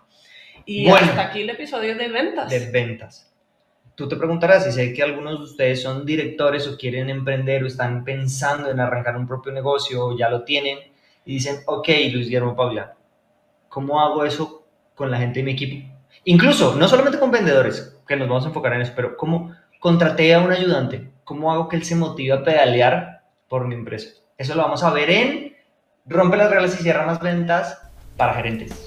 Y 0.67 0.89
hasta 0.89 1.23
aquí 1.23 1.43
el 1.43 1.51
episodio 1.51 1.97
de 1.97 2.09
ventas. 2.09 2.51
De 2.51 2.71
ventas. 2.71 3.33
Tú 3.95 4.09
te 4.09 4.17
preguntarás 4.17 4.65
si 4.65 4.73
sé 4.73 4.93
que 4.93 5.03
algunos 5.03 5.39
de 5.39 5.45
ustedes 5.45 5.83
son 5.83 6.07
directores 6.07 6.67
o 6.67 6.77
quieren 6.77 7.11
emprender 7.11 7.63
o 7.63 7.67
están 7.67 8.05
pensando 8.05 8.71
en 8.71 8.81
arrancar 8.81 9.17
un 9.17 9.27
propio 9.27 9.53
negocio 9.53 10.07
o 10.07 10.17
ya 10.17 10.31
lo 10.31 10.45
tienen 10.45 10.79
y 11.25 11.35
dicen, 11.35 11.57
ok, 11.67 11.89
Luis 12.13 12.27
Guillermo 12.27 12.57
Paula, 12.57 12.95
¿cómo 13.69 14.01
hago 14.01 14.25
eso 14.25 14.65
con 14.95 15.11
la 15.11 15.19
gente 15.19 15.41
de 15.41 15.45
mi 15.45 15.53
equipo? 15.53 15.89
Incluso, 16.25 16.75
no 16.75 16.89
solamente 16.89 17.19
con 17.19 17.31
vendedores, 17.31 17.97
que 18.07 18.17
nos 18.17 18.29
vamos 18.29 18.45
a 18.45 18.49
enfocar 18.49 18.73
en 18.75 18.83
eso, 18.83 18.93
pero 18.97 19.17
¿cómo 19.17 19.55
contraté 19.79 20.35
a 20.35 20.41
un 20.41 20.53
ayudante? 20.53 21.11
¿Cómo 21.25 21.53
hago 21.53 21.69
que 21.69 21.77
él 21.77 21.85
se 21.85 21.97
motive 21.97 22.33
a 22.33 22.45
pedalear 22.45 23.23
por 23.49 23.67
mi 23.67 23.75
empresa? 23.75 24.11
Eso 24.39 24.55
lo 24.55 24.63
vamos 24.63 24.83
a 24.83 24.91
ver 24.91 25.11
en 25.11 25.53
Rompe 26.05 26.37
las 26.37 26.51
reglas 26.51 26.81
y 26.81 26.83
cierra 26.83 27.07
más 27.07 27.21
ventas 27.21 27.81
para 28.17 28.35
gerentes. 28.35 28.87